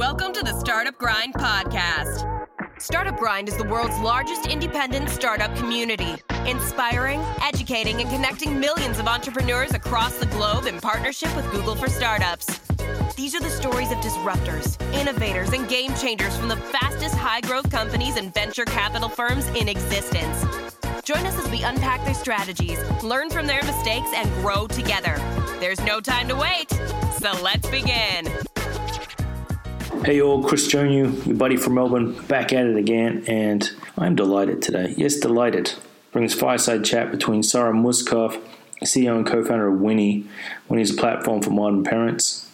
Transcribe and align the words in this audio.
Welcome 0.00 0.32
to 0.32 0.42
the 0.42 0.58
Startup 0.58 0.96
Grind 0.96 1.34
podcast. 1.34 2.26
Startup 2.80 3.14
Grind 3.18 3.50
is 3.50 3.58
the 3.58 3.64
world's 3.64 3.98
largest 3.98 4.46
independent 4.46 5.10
startup 5.10 5.54
community, 5.56 6.14
inspiring, 6.46 7.20
educating, 7.42 8.00
and 8.00 8.08
connecting 8.08 8.58
millions 8.58 8.98
of 8.98 9.06
entrepreneurs 9.06 9.74
across 9.74 10.16
the 10.16 10.24
globe 10.24 10.64
in 10.64 10.80
partnership 10.80 11.36
with 11.36 11.44
Google 11.50 11.74
for 11.74 11.90
Startups. 11.90 12.46
These 13.14 13.34
are 13.34 13.40
the 13.40 13.50
stories 13.50 13.92
of 13.92 13.98
disruptors, 13.98 14.80
innovators, 14.94 15.52
and 15.52 15.68
game 15.68 15.94
changers 15.96 16.34
from 16.34 16.48
the 16.48 16.56
fastest 16.56 17.14
high 17.14 17.42
growth 17.42 17.70
companies 17.70 18.16
and 18.16 18.32
venture 18.32 18.64
capital 18.64 19.10
firms 19.10 19.48
in 19.48 19.68
existence. 19.68 20.46
Join 21.04 21.26
us 21.26 21.38
as 21.38 21.50
we 21.50 21.62
unpack 21.62 22.02
their 22.06 22.14
strategies, 22.14 22.78
learn 23.02 23.28
from 23.28 23.46
their 23.46 23.62
mistakes, 23.64 24.08
and 24.14 24.32
grow 24.36 24.66
together. 24.66 25.16
There's 25.60 25.80
no 25.84 26.00
time 26.00 26.26
to 26.28 26.36
wait, 26.36 26.70
so 27.18 27.38
let's 27.42 27.68
begin. 27.68 28.26
Hey 29.98 30.22
all, 30.22 30.42
Chris 30.42 30.66
Jonu, 30.66 31.26
your 31.26 31.36
buddy 31.36 31.58
from 31.58 31.74
Melbourne, 31.74 32.12
back 32.22 32.54
at 32.54 32.64
it 32.64 32.76
again, 32.76 33.22
and 33.26 33.70
I'm 33.98 34.14
delighted 34.14 34.62
today. 34.62 34.94
Yes, 34.96 35.16
delighted. 35.16 35.74
Bring 36.12 36.22
Brings 36.22 36.32
fireside 36.32 36.86
chat 36.86 37.10
between 37.10 37.42
Sarah 37.42 37.74
Mauskopf, 37.74 38.40
CEO 38.82 39.16
and 39.16 39.26
co-founder 39.26 39.68
of 39.68 39.80
Winnie. 39.80 40.26
Winnie's 40.70 40.92
a 40.92 40.96
platform 40.96 41.42
for 41.42 41.50
modern 41.50 41.84
parents. 41.84 42.48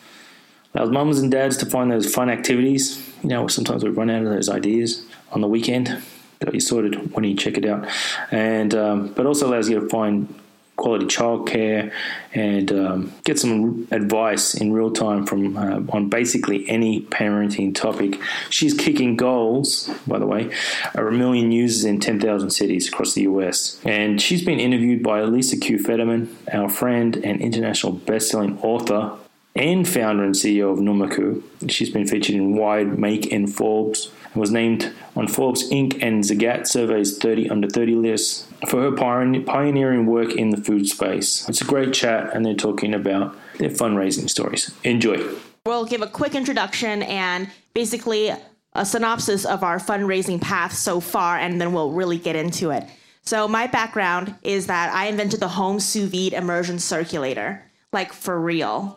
Allows 0.75 0.91
mums 0.91 1.19
and 1.21 1.31
dads 1.31 1.57
to 1.59 1.67
find 1.67 1.93
those 1.93 2.13
fun 2.13 2.31
activities. 2.31 3.07
You 3.23 3.29
know, 3.29 3.47
sometimes 3.47 3.85
we 3.85 3.91
run 3.91 4.11
out 4.11 4.25
of 4.25 4.31
those 4.31 4.49
ideas 4.49 5.07
on 5.31 5.41
the 5.41 5.49
weekend. 5.49 6.03
Got 6.41 6.55
you 6.55 6.61
sorted 6.61 7.13
when 7.15 7.23
you 7.23 7.37
check 7.37 7.57
it 7.57 7.65
out, 7.65 7.87
and 8.33 8.75
um, 8.75 9.13
but 9.13 9.25
also 9.25 9.47
allows 9.47 9.69
you 9.69 9.79
to 9.79 9.89
find 9.89 10.35
quality 10.77 11.07
childcare 11.07 11.93
and 12.35 12.71
um, 12.73 13.13
get 13.25 13.39
some 13.39 13.89
advice 13.91 14.55
in 14.55 14.73
real 14.73 14.91
time 14.91 15.27
from 15.27 15.57
uh, 15.57 15.81
on 15.93 16.09
basically 16.09 16.69
any 16.69 17.01
parenting 17.03 17.75
topic. 17.75 18.21
She's 18.51 18.75
kicking 18.75 19.17
goals, 19.17 19.91
by 20.07 20.19
the 20.19 20.27
way, 20.27 20.51
a 20.95 21.03
million 21.11 21.51
users 21.51 21.85
in 21.85 22.01
10,000 22.01 22.51
cities 22.51 22.89
across 22.89 23.15
the 23.15 23.23
US. 23.23 23.81
And 23.85 24.21
she's 24.21 24.45
been 24.45 24.61
interviewed 24.61 25.03
by 25.03 25.23
Lisa 25.23 25.57
Q. 25.57 25.79
Fetterman, 25.79 26.37
our 26.53 26.69
friend 26.69 27.17
and 27.17 27.41
international 27.41 27.93
best-selling 27.93 28.59
author 28.61 29.17
and 29.55 29.89
founder 29.89 30.25
and 30.25 30.35
CEO 30.35 30.71
of 30.71 30.79
Nomiku. 30.79 31.43
She's 31.71 31.89
been 31.89 32.07
featured 32.07 32.37
in 32.37 32.57
Wired, 32.57 32.99
Make, 32.99 33.33
and 33.33 33.53
Forbes 33.53 34.11
and 34.37 34.41
was 34.43 34.51
named 34.51 34.93
on 35.17 35.27
Forbes 35.27 35.69
Inc. 35.71 35.99
and 36.03 36.23
Zagat 36.23 36.67
Survey's 36.67 37.17
30 37.17 37.49
under 37.49 37.69
30 37.69 37.95
list 37.95 38.47
for 38.69 38.83
her 38.83 38.93
pioneering 38.93 40.05
work 40.05 40.35
in 40.35 40.51
the 40.51 40.59
food 40.59 40.87
space. 40.87 41.49
It's 41.49 41.63
a 41.63 41.65
great 41.65 41.95
chat, 41.95 42.35
and 42.35 42.45
they're 42.45 42.55
talking 42.55 42.93
about 42.93 43.35
their 43.59 43.71
fundraising 43.71 44.29
stories. 44.29 44.75
Enjoy. 44.85 45.27
We'll 45.65 45.87
give 45.87 46.03
a 46.03 46.07
quick 46.07 46.35
introduction 46.35 47.03
and 47.03 47.49
basically 47.73 48.31
a 48.75 48.85
synopsis 48.85 49.47
of 49.47 49.65
our 49.65 49.79
fundraising 49.79 50.41
path 50.41 50.75
so 50.75 51.01
far, 51.01 51.39
and 51.39 51.59
then 51.59 51.73
we'll 51.73 51.93
really 51.93 52.19
get 52.19 52.37
into 52.37 52.71
it. 52.71 52.85
So, 53.23 53.49
my 53.49 53.67
background 53.67 54.37
is 54.43 54.67
that 54.67 54.95
I 54.95 55.07
invented 55.07 55.41
the 55.41 55.49
home 55.49 55.81
sous 55.81 56.11
vide 56.11 56.35
immersion 56.35 56.79
circulator, 56.79 57.63
like 57.91 58.13
for 58.13 58.39
real. 58.39 58.97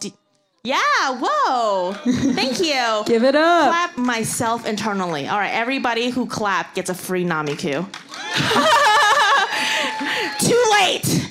Yeah, 0.64 0.78
whoa. 1.22 1.94
Thank 1.94 2.60
you. 2.64 3.04
Give 3.06 3.24
it 3.24 3.36
up. 3.36 3.70
Clap 3.70 3.98
myself 3.98 4.66
internally. 4.66 5.28
All 5.28 5.40
right, 5.40 5.54
everybody 5.54 6.10
who 6.10 6.26
clapped 6.26 6.76
gets 6.76 6.90
a 6.90 6.94
free 6.94 7.24
Nomiku. 7.24 7.86
Too 10.40 10.64
late. 10.72 11.28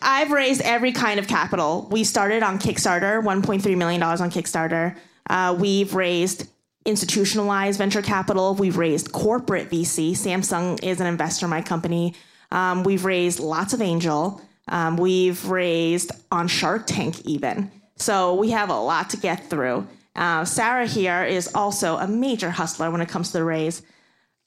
I've 0.00 0.30
raised 0.30 0.60
every 0.62 0.92
kind 0.92 1.18
of 1.18 1.26
capital. 1.26 1.88
We 1.90 2.04
started 2.04 2.42
on 2.42 2.58
Kickstarter, 2.58 3.22
$1.3 3.22 3.76
million 3.76 4.02
on 4.02 4.30
Kickstarter. 4.30 4.96
Uh, 5.28 5.56
we've 5.58 5.94
raised 5.94 6.48
institutionalized 6.86 7.78
venture 7.78 8.00
capital. 8.00 8.54
We've 8.54 8.76
raised 8.76 9.12
corporate 9.12 9.70
VC. 9.70 10.12
Samsung 10.12 10.82
is 10.82 11.00
an 11.00 11.06
investor 11.06 11.46
in 11.46 11.50
my 11.50 11.62
company. 11.62 12.14
Um, 12.50 12.84
we've 12.84 13.04
raised 13.04 13.40
lots 13.40 13.74
of 13.74 13.82
angel. 13.82 14.40
Um, 14.68 14.96
we've 14.96 15.44
raised 15.46 16.12
on 16.30 16.48
Shark 16.48 16.86
Tank 16.86 17.20
even. 17.24 17.70
So 17.96 18.34
we 18.34 18.50
have 18.50 18.70
a 18.70 18.78
lot 18.78 19.10
to 19.10 19.16
get 19.16 19.48
through. 19.50 19.86
Uh, 20.14 20.44
Sarah 20.44 20.86
here 20.86 21.24
is 21.24 21.54
also 21.54 21.96
a 21.96 22.06
major 22.06 22.50
hustler 22.50 22.90
when 22.90 23.00
it 23.00 23.08
comes 23.08 23.28
to 23.32 23.38
the 23.38 23.44
raise. 23.44 23.82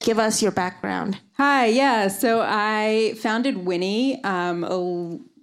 Give 0.00 0.18
us 0.18 0.42
your 0.42 0.52
background. 0.52 1.18
Hi, 1.34 1.66
yeah. 1.66 2.08
So 2.08 2.42
I 2.44 3.14
founded 3.18 3.56
Winnie 3.56 4.22
um, 4.24 4.64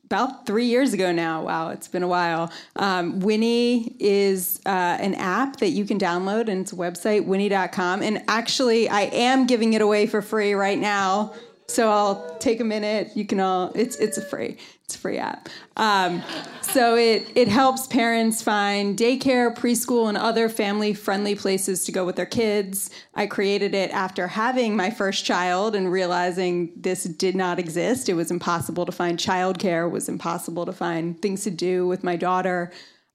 about 0.05 0.45
three 0.45 0.65
years 0.65 0.91
ago 0.93 1.11
now. 1.11 1.43
Wow, 1.43 1.69
it's 1.69 1.87
been 1.87 2.03
a 2.03 2.07
while. 2.07 2.51
Um, 2.75 3.21
Winnie 3.21 3.95
is 3.99 4.59
uh, 4.65 4.97
an 4.99 5.15
app 5.15 5.57
that 5.57 5.69
you 5.69 5.85
can 5.85 5.97
download, 5.97 6.49
and 6.49 6.61
it's 6.61 6.73
a 6.73 6.75
website, 6.75 7.25
winnie.com. 7.25 8.01
And 8.01 8.23
actually, 8.27 8.89
I 8.89 9.01
am 9.01 9.47
giving 9.47 9.73
it 9.73 9.81
away 9.81 10.07
for 10.07 10.21
free 10.21 10.53
right 10.53 10.77
now 10.77 11.33
so 11.69 11.89
I'll 11.91 12.35
take 12.39 12.59
a 12.59 12.63
minute. 12.63 13.11
You 13.15 13.25
can 13.25 13.39
all. 13.39 13.71
It's 13.75 13.95
it's 13.97 14.17
a 14.17 14.21
free. 14.21 14.57
It's 14.83 14.95
a 14.95 14.97
free 14.97 15.19
app. 15.19 15.49
Um, 15.77 16.23
so 16.61 16.95
it 16.95 17.31
it 17.35 17.47
helps 17.47 17.85
parents 17.85 18.41
find 18.41 18.97
daycare, 18.97 19.55
preschool, 19.55 20.09
and 20.09 20.17
other 20.17 20.49
family 20.49 20.93
friendly 20.93 21.35
places 21.35 21.85
to 21.85 21.91
go 21.91 22.05
with 22.05 22.15
their 22.15 22.25
kids. 22.25 22.89
I 23.13 23.27
created 23.27 23.75
it 23.75 23.91
after 23.91 24.27
having 24.27 24.75
my 24.75 24.89
first 24.89 25.25
child 25.25 25.75
and 25.75 25.91
realizing 25.91 26.71
this 26.75 27.03
did 27.03 27.35
not 27.35 27.59
exist. 27.59 28.09
It 28.09 28.15
was 28.15 28.31
impossible 28.31 28.85
to 28.87 28.91
find 28.91 29.19
childcare. 29.19 29.85
It 29.85 29.91
was 29.91 30.09
impossible 30.09 30.65
to 30.65 30.73
find 30.73 31.21
things 31.21 31.43
to 31.43 31.51
do 31.51 31.87
with 31.87 32.03
my 32.03 32.15
daughter. 32.15 32.71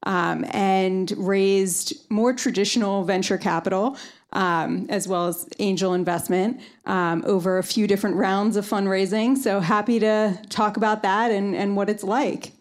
Um, 0.07 0.45
and 0.51 1.11
raised 1.17 2.11
more 2.11 2.31
traditional 2.31 3.05
venture 3.05 3.39
capital 3.39 3.97
um, 4.35 4.85
as 4.89 5.07
well 5.07 5.27
as 5.27 5.47
angel 5.59 5.93
investment 5.93 6.59
um, 6.85 7.23
over 7.25 7.57
a 7.57 7.63
few 7.63 7.87
different 7.87 8.17
rounds 8.17 8.57
of 8.57 8.65
fundraising. 8.65 9.37
So 9.37 9.61
happy 9.61 9.97
to 9.99 10.37
talk 10.49 10.77
about 10.77 11.01
that 11.03 11.31
and, 11.31 11.55
and 11.55 11.75
what 11.75 11.89
it's 11.89 12.03
like. 12.03 12.51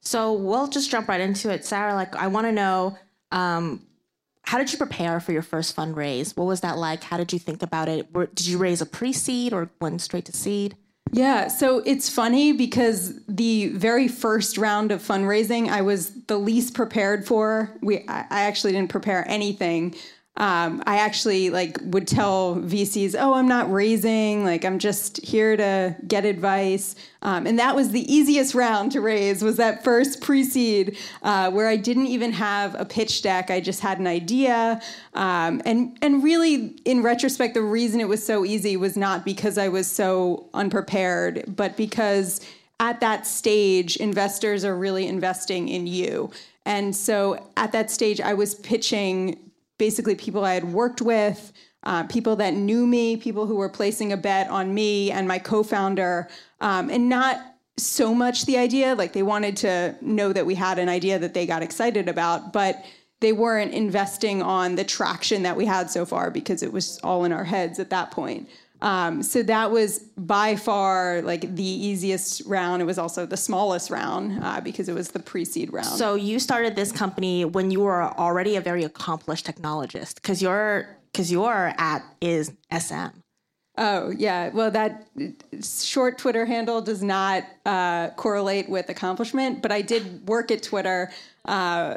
So 0.00 0.32
we'll 0.32 0.68
just 0.68 0.88
jump 0.88 1.08
right 1.08 1.20
into 1.20 1.50
it. 1.50 1.64
Sarah, 1.64 1.94
like, 1.94 2.14
I 2.14 2.28
want 2.28 2.46
to 2.46 2.52
know 2.52 2.96
um, 3.32 3.84
how 4.42 4.58
did 4.58 4.70
you 4.70 4.78
prepare 4.78 5.18
for 5.18 5.32
your 5.32 5.42
first 5.42 5.74
fundraise? 5.74 6.36
What 6.36 6.44
was 6.44 6.60
that 6.60 6.78
like? 6.78 7.02
How 7.02 7.16
did 7.16 7.32
you 7.32 7.40
think 7.40 7.64
about 7.64 7.88
it? 7.88 8.12
Did 8.12 8.46
you 8.46 8.56
raise 8.56 8.80
a 8.80 8.86
pre 8.86 9.12
seed 9.12 9.52
or 9.52 9.68
went 9.80 10.00
straight 10.00 10.26
to 10.26 10.32
seed? 10.32 10.76
Yeah, 11.12 11.48
so 11.48 11.82
it's 11.86 12.08
funny 12.08 12.52
because 12.52 13.20
the 13.26 13.68
very 13.68 14.08
first 14.08 14.58
round 14.58 14.90
of 14.90 15.02
fundraising 15.02 15.68
I 15.68 15.82
was 15.82 16.10
the 16.24 16.36
least 16.36 16.74
prepared 16.74 17.26
for. 17.26 17.70
We 17.80 17.98
I 18.08 18.26
actually 18.28 18.72
didn't 18.72 18.90
prepare 18.90 19.28
anything 19.28 19.94
um, 20.38 20.82
I 20.86 20.98
actually 20.98 21.48
like 21.48 21.78
would 21.82 22.06
tell 22.06 22.56
VCs, 22.56 23.14
"Oh, 23.18 23.34
I'm 23.34 23.48
not 23.48 23.72
raising. 23.72 24.44
Like, 24.44 24.64
I'm 24.64 24.78
just 24.78 25.24
here 25.24 25.56
to 25.56 25.96
get 26.06 26.24
advice." 26.24 26.94
Um, 27.22 27.46
and 27.46 27.58
that 27.58 27.74
was 27.74 27.90
the 27.90 28.12
easiest 28.12 28.54
round 28.54 28.92
to 28.92 29.00
raise. 29.00 29.42
Was 29.42 29.56
that 29.56 29.82
first 29.82 30.20
pre-seed 30.20 30.98
uh, 31.22 31.50
where 31.50 31.68
I 31.68 31.76
didn't 31.76 32.08
even 32.08 32.32
have 32.32 32.74
a 32.78 32.84
pitch 32.84 33.22
deck. 33.22 33.50
I 33.50 33.60
just 33.60 33.80
had 33.80 33.98
an 33.98 34.06
idea. 34.06 34.82
Um, 35.14 35.62
and 35.64 35.96
and 36.02 36.22
really, 36.22 36.76
in 36.84 37.02
retrospect, 37.02 37.54
the 37.54 37.62
reason 37.62 38.00
it 38.00 38.08
was 38.08 38.24
so 38.24 38.44
easy 38.44 38.76
was 38.76 38.96
not 38.96 39.24
because 39.24 39.56
I 39.56 39.68
was 39.68 39.86
so 39.86 40.50
unprepared, 40.52 41.44
but 41.48 41.76
because 41.76 42.40
at 42.78 43.00
that 43.00 43.26
stage, 43.26 43.96
investors 43.96 44.64
are 44.64 44.76
really 44.76 45.06
investing 45.06 45.68
in 45.68 45.86
you. 45.86 46.30
And 46.66 46.94
so 46.94 47.48
at 47.56 47.72
that 47.72 47.90
stage, 47.90 48.20
I 48.20 48.34
was 48.34 48.56
pitching 48.56 49.45
basically 49.78 50.14
people 50.14 50.44
I 50.44 50.54
had 50.54 50.72
worked 50.72 51.02
with, 51.02 51.52
uh, 51.82 52.04
people 52.04 52.36
that 52.36 52.54
knew 52.54 52.86
me, 52.86 53.16
people 53.16 53.46
who 53.46 53.56
were 53.56 53.68
placing 53.68 54.12
a 54.12 54.16
bet 54.16 54.48
on 54.48 54.74
me 54.74 55.10
and 55.10 55.28
my 55.28 55.38
co 55.38 55.62
founder, 55.62 56.28
um, 56.60 56.90
and 56.90 57.08
not 57.08 57.40
so 57.78 58.14
much 58.14 58.46
the 58.46 58.56
idea, 58.56 58.94
like 58.94 59.12
they 59.12 59.22
wanted 59.22 59.56
to 59.58 59.94
know 60.00 60.32
that 60.32 60.46
we 60.46 60.54
had 60.54 60.78
an 60.78 60.88
idea 60.88 61.18
that 61.18 61.34
they 61.34 61.46
got 61.46 61.62
excited 61.62 62.08
about, 62.08 62.52
but 62.52 62.84
they 63.20 63.32
weren't 63.32 63.72
investing 63.72 64.42
on 64.42 64.74
the 64.74 64.84
traction 64.84 65.42
that 65.42 65.56
we 65.56 65.64
had 65.64 65.90
so 65.90 66.04
far 66.04 66.30
because 66.30 66.62
it 66.62 66.72
was 66.72 66.98
all 67.02 67.24
in 67.24 67.32
our 67.32 67.44
heads 67.44 67.78
at 67.78 67.90
that 67.90 68.10
point. 68.10 68.48
Um, 68.82 69.22
so 69.22 69.42
that 69.44 69.70
was 69.70 70.00
by 70.16 70.56
far 70.56 71.22
like 71.22 71.54
the 71.56 71.64
easiest 71.64 72.42
round. 72.46 72.82
It 72.82 72.84
was 72.84 72.98
also 72.98 73.26
the 73.26 73.36
smallest 73.36 73.90
round 73.90 74.42
uh, 74.42 74.60
because 74.60 74.88
it 74.88 74.94
was 74.94 75.10
the 75.10 75.18
pre-seed 75.18 75.72
round. 75.72 75.86
So 75.86 76.14
you 76.14 76.38
started 76.38 76.76
this 76.76 76.92
company 76.92 77.44
when 77.44 77.70
you 77.70 77.80
were 77.80 78.02
already 78.02 78.56
a 78.56 78.60
very 78.60 78.84
accomplished 78.84 79.46
technologist 79.46 80.16
because 80.16 80.42
your 80.42 80.96
because 81.12 81.32
your 81.32 81.72
app 81.78 82.04
is 82.20 82.52
SM. 82.70 83.18
Oh 83.78 84.10
yeah, 84.10 84.50
well 84.50 84.70
that 84.70 85.06
short 85.62 86.18
Twitter 86.18 86.46
handle 86.46 86.80
does 86.80 87.02
not 87.02 87.44
uh, 87.64 88.10
correlate 88.10 88.68
with 88.68 88.88
accomplishment, 88.88 89.62
but 89.62 89.72
I 89.72 89.82
did 89.82 90.26
work 90.28 90.50
at 90.50 90.62
Twitter 90.62 91.10
uh, 91.44 91.96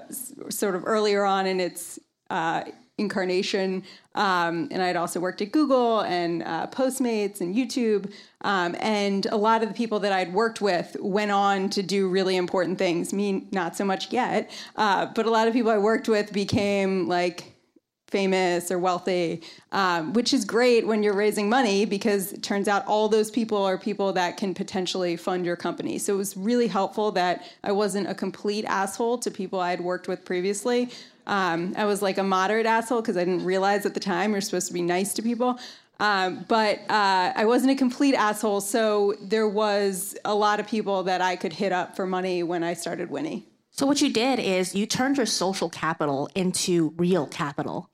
sort 0.49 0.75
of 0.75 0.83
earlier 0.85 1.23
on 1.23 1.45
in 1.45 1.59
its 1.59 1.99
uh, 2.29 2.63
incarnation. 2.99 3.83
Um, 4.15 4.67
and 4.71 4.81
I'd 4.81 4.95
also 4.95 5.19
worked 5.19 5.41
at 5.41 5.51
Google 5.51 6.01
and 6.01 6.43
uh, 6.43 6.67
Postmates 6.67 7.41
and 7.41 7.55
YouTube. 7.55 8.11
Um, 8.41 8.75
and 8.79 9.25
a 9.27 9.37
lot 9.37 9.63
of 9.63 9.69
the 9.69 9.75
people 9.75 9.99
that 10.01 10.11
I'd 10.11 10.33
worked 10.33 10.61
with 10.61 10.95
went 10.99 11.31
on 11.31 11.69
to 11.71 11.81
do 11.81 12.09
really 12.09 12.35
important 12.35 12.77
things. 12.77 13.13
Me, 13.13 13.47
not 13.51 13.75
so 13.75 13.85
much 13.85 14.11
yet. 14.11 14.51
Uh, 14.75 15.07
but 15.07 15.25
a 15.25 15.31
lot 15.31 15.47
of 15.47 15.53
people 15.53 15.71
I 15.71 15.77
worked 15.77 16.09
with 16.09 16.33
became 16.33 17.07
like 17.07 17.55
famous 18.09 18.71
or 18.71 18.79
wealthy, 18.79 19.41
um, 19.71 20.13
which 20.13 20.33
is 20.33 20.43
great 20.43 20.85
when 20.85 21.03
you're 21.03 21.15
raising 21.15 21.49
money 21.49 21.85
because 21.85 22.33
it 22.33 22.43
turns 22.43 22.67
out 22.67 22.85
all 22.87 23.07
those 23.07 23.29
people 23.29 23.63
are 23.63 23.77
people 23.77 24.11
that 24.13 24.37
can 24.37 24.53
potentially 24.53 25.15
fund 25.15 25.45
your 25.45 25.55
company. 25.55 25.97
So 25.97 26.15
it 26.15 26.17
was 26.17 26.35
really 26.35 26.67
helpful 26.67 27.11
that 27.11 27.43
I 27.63 27.71
wasn't 27.71 28.09
a 28.09 28.15
complete 28.15 28.65
asshole 28.65 29.19
to 29.19 29.31
people 29.31 29.59
I 29.59 29.69
had 29.69 29.81
worked 29.81 30.07
with 30.07 30.25
previously. 30.25 30.89
Um, 31.29 31.73
I 31.77 31.85
was 31.85 32.01
like 32.01 32.17
a 32.17 32.23
moderate 32.23 32.65
asshole 32.65 33.01
because 33.01 33.15
I 33.15 33.23
didn't 33.23 33.45
realize 33.45 33.85
at 33.85 33.93
the 33.93 33.99
time 33.99 34.31
you're 34.31 34.41
supposed 34.41 34.67
to 34.67 34.73
be 34.73 34.81
nice 34.81 35.13
to 35.13 35.21
people. 35.21 35.59
Um, 36.01 36.45
but 36.47 36.79
uh, 36.89 37.33
I 37.35 37.45
wasn't 37.45 37.71
a 37.71 37.75
complete 37.75 38.15
asshole, 38.15 38.61
so 38.61 39.13
there 39.21 39.47
was 39.47 40.17
a 40.25 40.33
lot 40.33 40.59
of 40.59 40.67
people 40.67 41.03
that 41.03 41.21
I 41.21 41.35
could 41.35 41.53
hit 41.53 41.71
up 41.71 41.95
for 41.95 42.05
money 42.05 42.41
when 42.41 42.63
I 42.63 42.73
started 42.73 43.11
Winnie. 43.11 43.45
So 43.71 43.85
what 43.85 44.01
you 44.01 44.11
did 44.11 44.39
is 44.39 44.73
you 44.75 44.85
turned 44.85 45.17
your 45.17 45.25
social 45.25 45.69
capital 45.69 46.29
into 46.35 46.93
real 46.97 47.27
capital. 47.27 47.89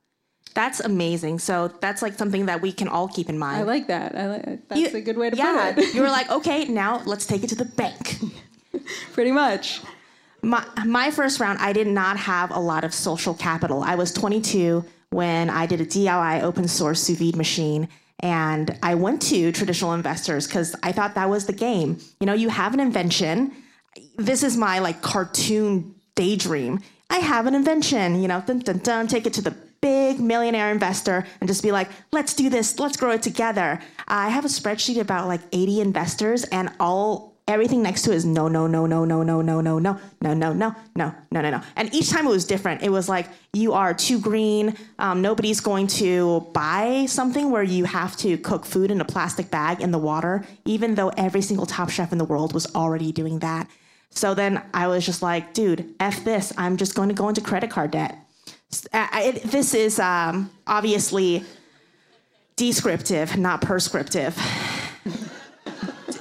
That's 0.54 0.80
amazing. 0.80 1.40
So 1.40 1.68
that's 1.82 2.02
like 2.02 2.14
something 2.18 2.46
that 2.46 2.62
we 2.62 2.72
can 2.72 2.88
all 2.88 3.08
keep 3.10 3.28
in 3.28 3.38
mind. 3.38 3.58
I 3.58 3.64
like 3.64 3.88
that. 3.88 4.16
I 4.16 4.28
like 4.28 4.68
that's 4.70 4.80
You- 4.80 4.98
a 4.98 5.02
good 5.02 5.18
way 5.18 5.30
to 5.32 5.36
yeah, 5.36 5.74
put 5.74 5.84
it. 5.84 5.94
you 5.94 6.02
were 6.02 6.08
like, 6.20 6.30
okay, 6.32 6.66
now 6.66 7.02
let's 7.06 7.26
take 7.26 7.44
it 7.44 7.50
to 7.50 7.56
the 7.56 7.66
bank. 7.66 8.20
Pretty 9.14 9.32
much. 9.32 9.82
My, 10.46 10.64
my 10.86 11.10
first 11.10 11.40
round, 11.40 11.58
I 11.58 11.74
did 11.74 11.88
not 11.88 12.18
have 12.18 12.52
a 12.52 12.60
lot 12.60 12.84
of 12.84 12.94
social 12.94 13.34
capital. 13.34 13.82
I 13.82 13.96
was 13.96 14.12
22 14.12 14.86
when 15.10 15.50
I 15.50 15.66
did 15.66 15.82
a 15.82 15.86
DIY 15.86 16.44
open 16.44 16.68
source 16.68 17.02
sous 17.02 17.18
vide 17.18 17.36
machine. 17.36 17.90
And 18.20 18.78
I 18.84 18.94
went 18.94 19.24
to 19.24 19.52
traditional 19.52 19.94
investors 19.94 20.46
because 20.46 20.76
I 20.84 20.92
thought 20.92 21.16
that 21.16 21.30
was 21.30 21.48
the 21.48 21.54
game. 21.54 21.98
You 22.20 22.28
know, 22.28 22.34
you 22.34 22.50
have 22.50 22.76
an 22.76 22.80
invention. 22.80 23.54
This 24.18 24.44
is 24.44 24.56
my 24.56 24.78
like 24.80 25.02
cartoon 25.02 25.96
daydream. 26.14 26.80
I 27.10 27.18
have 27.18 27.48
an 27.48 27.56
invention, 27.56 28.22
you 28.22 28.28
know, 28.28 28.44
dun, 28.46 28.60
dun, 28.60 28.78
dun, 28.80 29.08
take 29.08 29.26
it 29.26 29.34
to 29.34 29.42
the 29.42 29.56
big 29.82 30.20
millionaire 30.20 30.72
investor 30.72 31.26
and 31.42 31.48
just 31.48 31.64
be 31.64 31.72
like, 31.72 31.90
let's 32.12 32.36
do 32.36 32.50
this, 32.50 32.80
let's 32.80 32.98
grow 32.98 33.12
it 33.12 33.24
together. 33.24 33.80
I 34.08 34.30
have 34.30 34.46
a 34.46 34.48
spreadsheet 34.48 35.00
about 35.00 35.28
like 35.28 35.42
80 35.52 35.82
investors 35.82 36.44
and 36.46 36.72
all 36.80 37.35
everything 37.48 37.84
next 37.84 38.02
to 38.04 38.12
it 38.12 38.16
is 38.16 38.26
no, 38.26 38.48
no, 38.48 38.66
no, 38.66 38.86
no, 38.88 39.06
no, 39.06 39.22
no, 39.24 39.42
no, 39.42 39.62
no, 39.62 39.80
no, 39.80 40.00
no, 40.22 40.34
no, 40.34 40.34
no, 40.34 40.54
no, 40.54 40.76
no, 40.96 41.42
no, 41.42 41.50
no. 41.52 41.62
And 41.76 41.94
each 41.94 42.10
time 42.10 42.26
it 42.26 42.30
was 42.30 42.46
different. 42.46 42.82
It 42.82 42.90
was 42.90 43.08
like, 43.08 43.28
you 43.54 43.74
are 43.74 43.94
too 43.94 44.20
green. 44.20 44.76
Um, 44.98 45.22
nobody's 45.22 45.60
going 45.60 45.88
to 45.88 46.42
buy 46.54 47.06
something 47.08 47.52
where 47.52 47.62
you 47.64 47.86
have 47.86 48.18
to 48.18 48.38
cook 48.40 48.66
food 48.66 48.90
in 48.90 49.00
a 49.00 49.06
plastic 49.06 49.52
bag 49.52 49.80
in 49.82 49.92
the 49.92 50.00
water, 50.00 50.44
even 50.66 50.96
though 50.96 51.10
every 51.10 51.42
single 51.42 51.68
top 51.68 51.90
chef 51.92 52.12
in 52.12 52.18
the 52.18 52.26
world 52.26 52.54
was 52.54 52.66
already 52.76 53.12
doing 53.12 53.40
that. 53.40 53.70
So 54.10 54.34
then 54.34 54.62
I 54.74 54.88
was 54.88 55.06
just 55.06 55.22
like, 55.22 55.54
dude, 55.54 55.94
F 56.00 56.24
this. 56.24 56.52
I'm 56.58 56.78
just 56.78 56.96
going 56.96 57.10
to 57.10 57.16
go 57.16 57.30
into 57.30 57.42
credit 57.42 57.70
card 57.70 57.92
debt. 57.92 58.18
I- 58.92 59.34
it- 59.36 59.44
this 59.44 59.74
is 59.76 60.00
um, 60.00 60.50
obviously 60.66 61.44
descriptive, 62.56 63.38
not 63.38 63.62
prescriptive. 63.62 64.36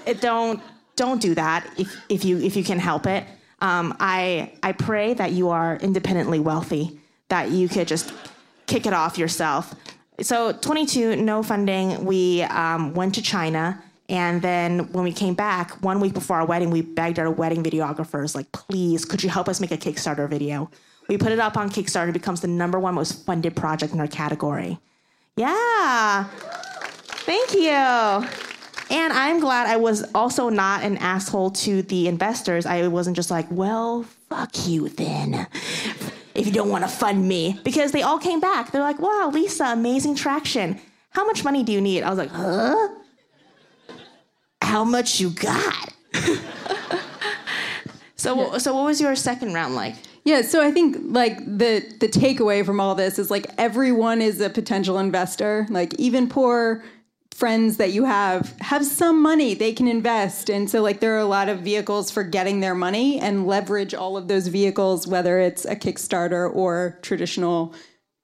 It- 0.06 0.20
don't 0.20 0.60
don't 0.96 1.20
do 1.20 1.34
that 1.34 1.68
if, 1.78 1.96
if 2.08 2.24
you 2.24 2.38
if 2.38 2.56
you 2.56 2.64
can 2.64 2.78
help 2.78 3.06
it. 3.06 3.24
Um, 3.60 3.96
I 4.00 4.52
I 4.62 4.72
pray 4.72 5.14
that 5.14 5.32
you 5.32 5.50
are 5.50 5.76
independently 5.76 6.40
wealthy, 6.40 7.00
that 7.28 7.50
you 7.50 7.68
could 7.68 7.88
just 7.88 8.12
kick 8.66 8.86
it 8.86 8.92
off 8.92 9.18
yourself. 9.18 9.74
So 10.20 10.52
22, 10.52 11.16
no 11.16 11.42
funding. 11.42 12.04
We 12.04 12.42
um, 12.42 12.94
went 12.94 13.16
to 13.16 13.22
China, 13.22 13.82
and 14.08 14.42
then 14.42 14.92
when 14.92 15.02
we 15.02 15.12
came 15.12 15.34
back, 15.34 15.82
one 15.82 15.98
week 15.98 16.14
before 16.14 16.36
our 16.36 16.46
wedding, 16.46 16.70
we 16.70 16.82
begged 16.82 17.18
our 17.18 17.30
wedding 17.30 17.62
videographers, 17.62 18.34
like, 18.34 18.50
please, 18.52 19.04
could 19.04 19.22
you 19.22 19.30
help 19.30 19.48
us 19.48 19.60
make 19.60 19.72
a 19.72 19.78
Kickstarter 19.78 20.28
video? 20.28 20.70
We 21.08 21.18
put 21.18 21.32
it 21.32 21.38
up 21.38 21.56
on 21.56 21.70
Kickstarter. 21.70 22.10
It 22.10 22.12
becomes 22.12 22.40
the 22.40 22.48
number 22.48 22.78
one 22.78 22.94
most 22.94 23.24
funded 23.24 23.56
project 23.56 23.92
in 23.92 24.00
our 24.00 24.08
category. 24.08 24.78
Yeah. 25.36 26.24
Thank 27.26 27.54
you. 27.54 28.53
And 28.90 29.12
I'm 29.12 29.40
glad 29.40 29.66
I 29.66 29.76
was 29.76 30.04
also 30.14 30.48
not 30.48 30.82
an 30.82 30.98
asshole 30.98 31.50
to 31.50 31.82
the 31.82 32.08
investors. 32.08 32.66
I 32.66 32.86
wasn't 32.88 33.16
just 33.16 33.30
like, 33.30 33.46
well, 33.50 34.04
fuck 34.28 34.66
you 34.66 34.88
then. 34.88 35.46
If 36.34 36.46
you 36.46 36.52
don't 36.52 36.68
want 36.68 36.84
to 36.84 36.88
fund 36.88 37.26
me. 37.26 37.60
Because 37.64 37.92
they 37.92 38.02
all 38.02 38.18
came 38.18 38.40
back. 38.40 38.72
They're 38.72 38.82
like, 38.82 38.98
wow, 38.98 39.30
Lisa, 39.32 39.66
amazing 39.66 40.16
traction. 40.16 40.80
How 41.10 41.24
much 41.24 41.44
money 41.44 41.62
do 41.62 41.72
you 41.72 41.80
need? 41.80 42.02
I 42.02 42.10
was 42.10 42.18
like, 42.18 42.30
huh? 42.30 42.88
How 44.60 44.84
much 44.84 45.20
you 45.20 45.30
got? 45.30 45.92
so, 48.16 48.58
so 48.58 48.74
what 48.74 48.84
was 48.84 49.00
your 49.00 49.14
second 49.14 49.54
round 49.54 49.74
like? 49.74 49.94
Yeah, 50.24 50.40
so 50.40 50.62
I 50.62 50.70
think 50.70 50.96
like 51.00 51.36
the 51.38 51.84
the 52.00 52.08
takeaway 52.08 52.64
from 52.64 52.80
all 52.80 52.94
this 52.94 53.18
is 53.18 53.30
like 53.30 53.46
everyone 53.58 54.22
is 54.22 54.40
a 54.40 54.48
potential 54.48 54.98
investor. 54.98 55.66
Like 55.68 55.94
even 55.94 56.30
poor 56.30 56.82
friends 57.34 57.78
that 57.78 57.92
you 57.92 58.04
have 58.04 58.54
have 58.60 58.86
some 58.86 59.20
money 59.20 59.54
they 59.54 59.72
can 59.72 59.88
invest 59.88 60.48
and 60.48 60.70
so 60.70 60.80
like 60.80 61.00
there 61.00 61.16
are 61.16 61.18
a 61.18 61.24
lot 61.24 61.48
of 61.48 61.60
vehicles 61.60 62.08
for 62.08 62.22
getting 62.22 62.60
their 62.60 62.76
money 62.76 63.18
and 63.18 63.44
leverage 63.44 63.92
all 63.92 64.16
of 64.16 64.28
those 64.28 64.46
vehicles 64.46 65.06
whether 65.06 65.40
it's 65.40 65.64
a 65.64 65.74
kickstarter 65.74 66.48
or 66.54 66.96
traditional 67.02 67.74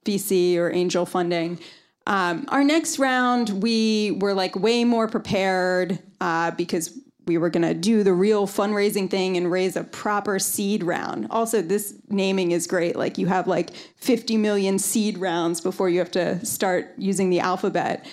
vc 0.05 0.57
or 0.57 0.71
angel 0.71 1.05
funding 1.05 1.59
um, 2.07 2.47
our 2.49 2.63
next 2.63 3.01
round 3.01 3.63
we 3.63 4.13
were 4.21 4.33
like 4.33 4.55
way 4.55 4.85
more 4.85 5.09
prepared 5.09 5.99
uh, 6.21 6.53
because 6.53 6.97
we 7.27 7.37
were 7.37 7.51
going 7.51 7.67
to 7.67 7.75
do 7.75 8.03
the 8.03 8.13
real 8.13 8.47
fundraising 8.47 9.09
thing 9.09 9.37
and 9.37 9.51
raise 9.51 9.77
a 9.77 9.85
proper 9.85 10.41
seed 10.41 10.83
round. 10.83 11.29
Also, 11.31 11.63
this 11.63 11.95
naming 12.09 12.51
is 12.51 12.67
great. 12.67 12.97
Like 12.97 13.19
you 13.19 13.29
have 13.29 13.47
like 13.47 13.71
50 13.97 14.37
million 14.37 14.81
seed 14.81 15.17
rounds 15.19 15.61
before 15.61 15.89
you 15.89 16.01
have 16.01 16.11
to 16.13 16.45
start 16.45 16.93
using 16.97 17.31
the 17.31 17.39
alphabet. 17.39 18.05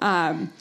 Um, 0.00 0.52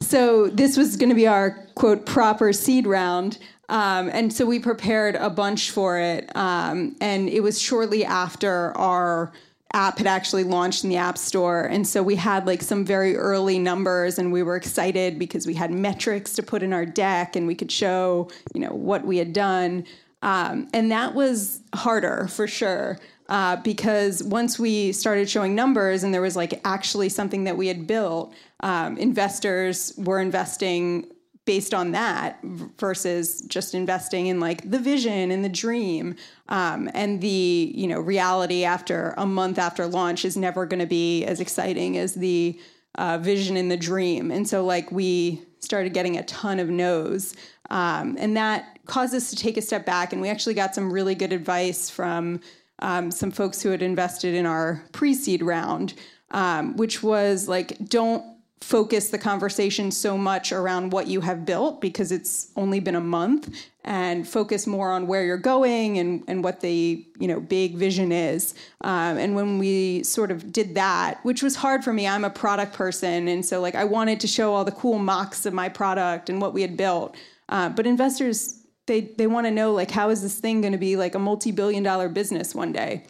so 0.00 0.48
this 0.48 0.76
was 0.76 0.96
going 0.96 1.08
to 1.10 1.14
be 1.14 1.26
our 1.26 1.66
quote 1.74 2.06
proper 2.06 2.52
seed 2.52 2.86
round. 2.86 3.38
Um, 3.68 4.10
and 4.12 4.32
so 4.32 4.44
we 4.44 4.58
prepared 4.58 5.14
a 5.14 5.30
bunch 5.30 5.70
for 5.70 5.98
it. 5.98 6.34
Um, 6.36 6.96
and 7.00 7.28
it 7.28 7.40
was 7.40 7.60
shortly 7.60 8.04
after 8.04 8.76
our 8.76 9.32
app 9.72 9.98
had 9.98 10.06
actually 10.06 10.44
launched 10.44 10.84
in 10.84 10.90
the 10.90 10.96
App 10.96 11.16
Store. 11.16 11.62
And 11.62 11.86
so 11.86 12.02
we 12.02 12.16
had 12.16 12.46
like 12.46 12.62
some 12.62 12.84
very 12.84 13.16
early 13.16 13.58
numbers 13.58 14.18
and 14.18 14.30
we 14.30 14.42
were 14.42 14.56
excited 14.56 15.18
because 15.18 15.46
we 15.46 15.54
had 15.54 15.70
metrics 15.70 16.34
to 16.34 16.42
put 16.42 16.62
in 16.62 16.72
our 16.72 16.84
deck 16.84 17.36
and 17.36 17.46
we 17.46 17.54
could 17.54 17.72
show, 17.72 18.28
you 18.54 18.60
know, 18.60 18.72
what 18.72 19.04
we 19.04 19.16
had 19.16 19.32
done. 19.32 19.86
Um, 20.20 20.68
and 20.74 20.92
that 20.92 21.14
was 21.14 21.60
harder 21.74 22.28
for 22.28 22.46
sure. 22.46 22.98
Uh, 23.28 23.56
because 23.56 24.22
once 24.22 24.58
we 24.58 24.92
started 24.92 25.28
showing 25.28 25.54
numbers 25.54 26.02
and 26.02 26.12
there 26.12 26.20
was 26.20 26.36
like 26.36 26.60
actually 26.64 27.08
something 27.08 27.44
that 27.44 27.56
we 27.56 27.68
had 27.68 27.86
built, 27.86 28.34
um, 28.60 28.96
investors 28.98 29.92
were 29.96 30.20
investing 30.20 31.06
based 31.44 31.74
on 31.74 31.90
that 31.90 32.38
versus 32.42 33.40
just 33.42 33.74
investing 33.74 34.28
in 34.28 34.38
like 34.38 34.70
the 34.70 34.78
vision 34.78 35.30
and 35.30 35.44
the 35.44 35.48
dream. 35.48 36.14
Um, 36.48 36.88
and 36.94 37.20
the 37.20 37.72
you 37.74 37.88
know 37.88 38.00
reality 38.00 38.64
after 38.64 39.14
a 39.16 39.26
month 39.26 39.58
after 39.58 39.86
launch 39.86 40.24
is 40.24 40.36
never 40.36 40.66
going 40.66 40.80
to 40.80 40.86
be 40.86 41.24
as 41.24 41.40
exciting 41.40 41.98
as 41.98 42.14
the 42.14 42.58
uh, 42.96 43.18
vision 43.18 43.56
and 43.56 43.70
the 43.70 43.76
dream. 43.76 44.30
And 44.30 44.48
so 44.48 44.64
like 44.64 44.92
we 44.92 45.42
started 45.58 45.94
getting 45.94 46.16
a 46.16 46.24
ton 46.24 46.60
of 46.60 46.68
no's. 46.68 47.34
Um, 47.70 48.16
and 48.18 48.36
that 48.36 48.78
caused 48.86 49.14
us 49.14 49.30
to 49.30 49.36
take 49.36 49.56
a 49.56 49.62
step 49.62 49.86
back 49.86 50.12
and 50.12 50.20
we 50.20 50.28
actually 50.28 50.54
got 50.54 50.74
some 50.74 50.92
really 50.92 51.14
good 51.14 51.32
advice 51.32 51.88
from 51.88 52.40
um, 52.82 53.10
some 53.10 53.30
folks 53.30 53.62
who 53.62 53.70
had 53.70 53.82
invested 53.82 54.34
in 54.34 54.44
our 54.44 54.82
pre-seed 54.92 55.42
round 55.42 55.94
um, 56.32 56.76
which 56.76 57.02
was 57.02 57.48
like 57.48 57.78
don't 57.88 58.24
focus 58.62 59.10
the 59.10 59.18
conversation 59.18 59.90
so 59.90 60.16
much 60.16 60.52
around 60.52 60.92
what 60.92 61.08
you 61.08 61.20
have 61.20 61.44
built 61.44 61.80
because 61.80 62.12
it's 62.12 62.52
only 62.56 62.78
been 62.78 62.94
a 62.94 63.00
month 63.00 63.68
and 63.84 64.28
focus 64.28 64.68
more 64.68 64.92
on 64.92 65.08
where 65.08 65.24
you're 65.24 65.36
going 65.36 65.98
and, 65.98 66.22
and 66.28 66.44
what 66.44 66.60
the 66.60 67.04
you 67.18 67.26
know 67.26 67.40
big 67.40 67.74
vision 67.74 68.12
is. 68.12 68.54
Um, 68.82 69.18
and 69.18 69.34
when 69.34 69.58
we 69.58 70.04
sort 70.04 70.30
of 70.30 70.52
did 70.52 70.76
that 70.76 71.18
which 71.24 71.42
was 71.42 71.56
hard 71.56 71.82
for 71.82 71.92
me 71.92 72.06
i'm 72.06 72.24
a 72.24 72.30
product 72.30 72.72
person 72.72 73.28
and 73.28 73.44
so 73.44 73.60
like 73.60 73.74
i 73.74 73.84
wanted 73.84 74.20
to 74.20 74.26
show 74.26 74.54
all 74.54 74.64
the 74.64 74.72
cool 74.72 74.98
mocks 74.98 75.44
of 75.44 75.52
my 75.52 75.68
product 75.68 76.30
and 76.30 76.40
what 76.40 76.54
we 76.54 76.62
had 76.62 76.76
built. 76.76 77.16
Uh, 77.48 77.68
but 77.68 77.86
investors 77.86 78.61
they 78.86 79.02
they 79.02 79.26
want 79.26 79.46
to 79.46 79.50
know 79.50 79.72
like 79.72 79.90
how 79.90 80.10
is 80.10 80.22
this 80.22 80.38
thing 80.38 80.60
going 80.60 80.72
to 80.72 80.78
be 80.78 80.96
like 80.96 81.14
a 81.14 81.18
multi-billion 81.18 81.82
dollar 81.82 82.08
business 82.08 82.54
one 82.54 82.72
day 82.72 83.04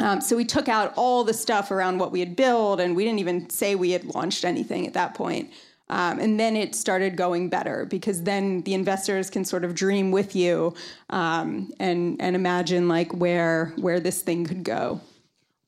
um, 0.00 0.20
so 0.20 0.34
we 0.34 0.44
took 0.44 0.68
out 0.68 0.94
all 0.96 1.24
the 1.24 1.34
stuff 1.34 1.70
around 1.70 1.98
what 1.98 2.10
we 2.10 2.20
had 2.20 2.34
built, 2.34 2.80
and 2.80 2.96
we 2.96 3.04
didn't 3.04 3.18
even 3.20 3.50
say 3.50 3.74
we 3.74 3.90
had 3.90 4.04
launched 4.14 4.44
anything 4.44 4.86
at 4.86 4.94
that 4.94 5.14
point. 5.14 5.50
Um, 5.90 6.20
and 6.20 6.38
then 6.38 6.56
it 6.56 6.74
started 6.74 7.16
going 7.16 7.48
better 7.48 7.84
because 7.84 8.22
then 8.22 8.62
the 8.62 8.74
investors 8.74 9.28
can 9.28 9.44
sort 9.44 9.64
of 9.64 9.74
dream 9.74 10.12
with 10.12 10.36
you 10.36 10.72
um, 11.10 11.72
and 11.80 12.16
and 12.20 12.36
imagine 12.36 12.86
like 12.86 13.12
where 13.12 13.72
where 13.76 13.98
this 13.98 14.22
thing 14.22 14.46
could 14.46 14.62
go. 14.62 15.00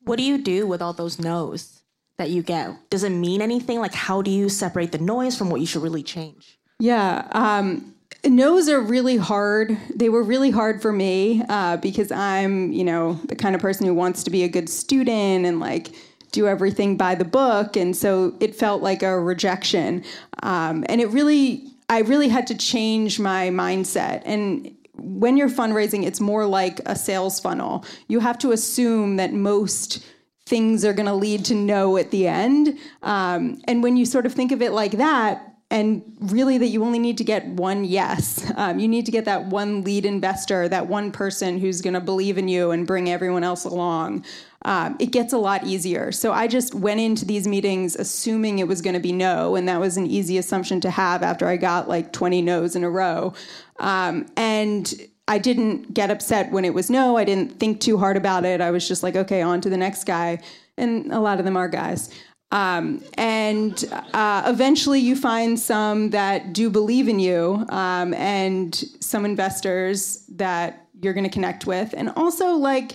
What 0.05 0.15
do 0.17 0.23
you 0.23 0.37
do 0.37 0.65
with 0.65 0.81
all 0.81 0.93
those 0.93 1.19
no's 1.19 1.81
that 2.17 2.29
you 2.29 2.41
get? 2.41 2.89
Does 2.89 3.03
it 3.03 3.09
mean 3.09 3.41
anything? 3.41 3.79
Like, 3.79 3.93
how 3.93 4.21
do 4.21 4.31
you 4.31 4.47
separate 4.47 4.93
the 4.93 4.97
noise 4.97 5.37
from 5.37 5.49
what 5.49 5.59
you 5.59 5.67
should 5.67 5.83
really 5.83 6.03
change? 6.03 6.57
Yeah. 6.79 7.27
Um, 7.31 7.92
no's 8.25 8.69
are 8.69 8.79
really 8.79 9.17
hard. 9.17 9.77
They 9.93 10.09
were 10.09 10.23
really 10.23 10.51
hard 10.51 10.81
for 10.81 10.91
me 10.91 11.43
uh, 11.49 11.77
because 11.77 12.11
I'm, 12.11 12.71
you 12.71 12.83
know, 12.83 13.13
the 13.25 13.35
kind 13.35 13.55
of 13.55 13.61
person 13.61 13.85
who 13.85 13.93
wants 13.93 14.23
to 14.23 14.29
be 14.29 14.43
a 14.43 14.47
good 14.47 14.69
student 14.69 15.45
and 15.45 15.59
like 15.59 15.93
do 16.31 16.47
everything 16.47 16.97
by 16.97 17.15
the 17.15 17.25
book. 17.25 17.75
And 17.75 17.95
so 17.95 18.35
it 18.39 18.55
felt 18.55 18.81
like 18.81 19.03
a 19.03 19.19
rejection. 19.19 20.03
Um, 20.41 20.83
and 20.89 20.99
it 20.99 21.07
really, 21.09 21.67
I 21.89 21.99
really 21.99 22.27
had 22.29 22.47
to 22.47 22.55
change 22.55 23.19
my 23.19 23.49
mindset. 23.49 24.23
And 24.25 24.75
when 24.95 25.37
you're 25.37 25.49
fundraising, 25.49 26.05
it's 26.05 26.19
more 26.19 26.45
like 26.45 26.79
a 26.85 26.95
sales 26.95 27.39
funnel. 27.39 27.85
You 28.07 28.19
have 28.19 28.37
to 28.39 28.51
assume 28.51 29.17
that 29.17 29.33
most 29.33 30.03
things 30.45 30.83
are 30.83 30.93
going 30.93 31.05
to 31.05 31.13
lead 31.13 31.45
to 31.45 31.55
no 31.55 31.97
at 31.97 32.11
the 32.11 32.27
end. 32.27 32.77
Um, 33.01 33.61
and 33.65 33.81
when 33.81 33.95
you 33.95 34.05
sort 34.05 34.25
of 34.25 34.33
think 34.33 34.51
of 34.51 34.61
it 34.61 34.71
like 34.71 34.93
that, 34.93 35.52
and 35.73 36.03
really 36.19 36.59
that 36.59 36.67
you 36.67 36.83
only 36.83 36.99
need 36.99 37.17
to 37.17 37.23
get 37.23 37.47
one 37.47 37.83
yes. 37.83 38.51
Um, 38.55 38.77
you 38.77 38.87
need 38.87 39.07
to 39.07 39.11
get 39.11 39.25
that 39.25 39.47
one 39.47 39.83
lead 39.83 40.05
investor, 40.05 40.69
that 40.69 40.85
one 40.85 41.11
person 41.11 41.57
who's 41.57 41.81
going 41.81 41.95
to 41.95 41.99
believe 41.99 42.37
in 42.37 42.47
you 42.47 42.69
and 42.69 42.85
bring 42.85 43.09
everyone 43.09 43.43
else 43.43 43.65
along. 43.65 44.23
Um, 44.65 44.95
it 44.99 45.07
gets 45.07 45.33
a 45.33 45.39
lot 45.39 45.65
easier. 45.65 46.11
So 46.11 46.31
I 46.31 46.47
just 46.47 46.75
went 46.75 46.99
into 46.99 47.25
these 47.25 47.47
meetings 47.47 47.95
assuming 47.95 48.59
it 48.59 48.67
was 48.67 48.83
going 48.83 48.93
to 48.93 48.99
be 48.99 49.11
no, 49.11 49.55
and 49.55 49.67
that 49.67 49.79
was 49.79 49.97
an 49.97 50.05
easy 50.05 50.37
assumption 50.37 50.79
to 50.81 50.91
have 50.91 51.23
after 51.23 51.47
I 51.47 51.57
got 51.57 51.89
like 51.89 52.13
20 52.13 52.43
no's 52.43 52.75
in 52.75 52.83
a 52.83 52.89
row. 52.89 53.33
Um, 53.79 54.27
and 54.37 54.93
I 55.27 55.39
didn't 55.39 55.91
get 55.91 56.11
upset 56.11 56.51
when 56.51 56.65
it 56.65 56.75
was 56.75 56.91
no. 56.91 57.17
I 57.17 57.23
didn't 57.23 57.59
think 57.59 57.81
too 57.81 57.97
hard 57.97 58.15
about 58.15 58.45
it. 58.45 58.61
I 58.61 58.69
was 58.69 58.87
just 58.87 59.01
like, 59.01 59.15
okay, 59.15 59.41
on 59.41 59.59
to 59.61 59.71
the 59.71 59.77
next 59.77 60.03
guy. 60.03 60.39
And 60.77 61.11
a 61.11 61.19
lot 61.19 61.39
of 61.39 61.45
them 61.45 61.57
are 61.57 61.67
guys. 61.67 62.13
Um, 62.53 63.03
and 63.15 63.83
uh, 64.13 64.43
eventually 64.45 64.99
you 64.99 65.15
find 65.15 65.59
some 65.59 66.11
that 66.11 66.53
do 66.53 66.69
believe 66.69 67.07
in 67.07 67.19
you 67.19 67.65
um, 67.69 68.13
and 68.13 68.75
some 68.99 69.25
investors 69.25 70.23
that 70.35 70.87
you're 71.01 71.15
going 71.15 71.23
to 71.23 71.31
connect 71.31 71.65
with. 71.65 71.95
And 71.97 72.09
also, 72.09 72.51
like, 72.51 72.91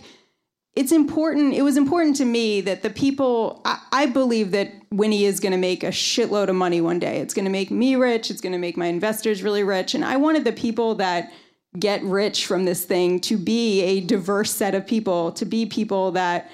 it's 0.77 0.93
important, 0.93 1.55
it 1.55 1.62
was 1.62 1.77
important 1.77 2.15
to 2.17 2.25
me 2.25 2.61
that 2.61 2.83
the 2.83 2.91
people, 2.91 3.61
I, 3.65 3.81
I 3.91 4.07
believe 4.07 4.53
that 4.53 4.73
Winnie 4.93 5.25
is 5.25 5.41
going 5.41 5.50
to 5.50 5.59
make 5.59 5.83
a 5.83 5.88
shitload 5.88 6.49
of 6.49 6.55
money 6.55 6.81
one 6.81 7.00
day. 7.00 7.19
It's 7.19 7.35
going 7.35 7.45
to 7.45 7.50
make 7.50 7.73
me 7.73 7.97
rich, 7.97 8.31
it's 8.31 8.41
going 8.41 8.53
to 8.53 8.59
make 8.59 8.77
my 8.77 8.87
investors 8.87 9.43
really 9.43 9.65
rich. 9.65 9.93
And 9.93 10.05
I 10.05 10.19
wanted 10.19 10.45
the 10.45 10.53
people 10.53 10.95
that 10.95 11.33
get 11.77 12.00
rich 12.05 12.47
from 12.47 12.65
this 12.65 12.85
thing 12.85 13.19
to 13.23 13.37
be 13.37 13.83
a 13.83 14.00
diverse 14.03 14.53
set 14.53 14.77
of 14.77 14.87
people, 14.87 15.33
to 15.33 15.45
be 15.45 15.67
people 15.67 16.12
that 16.12 16.49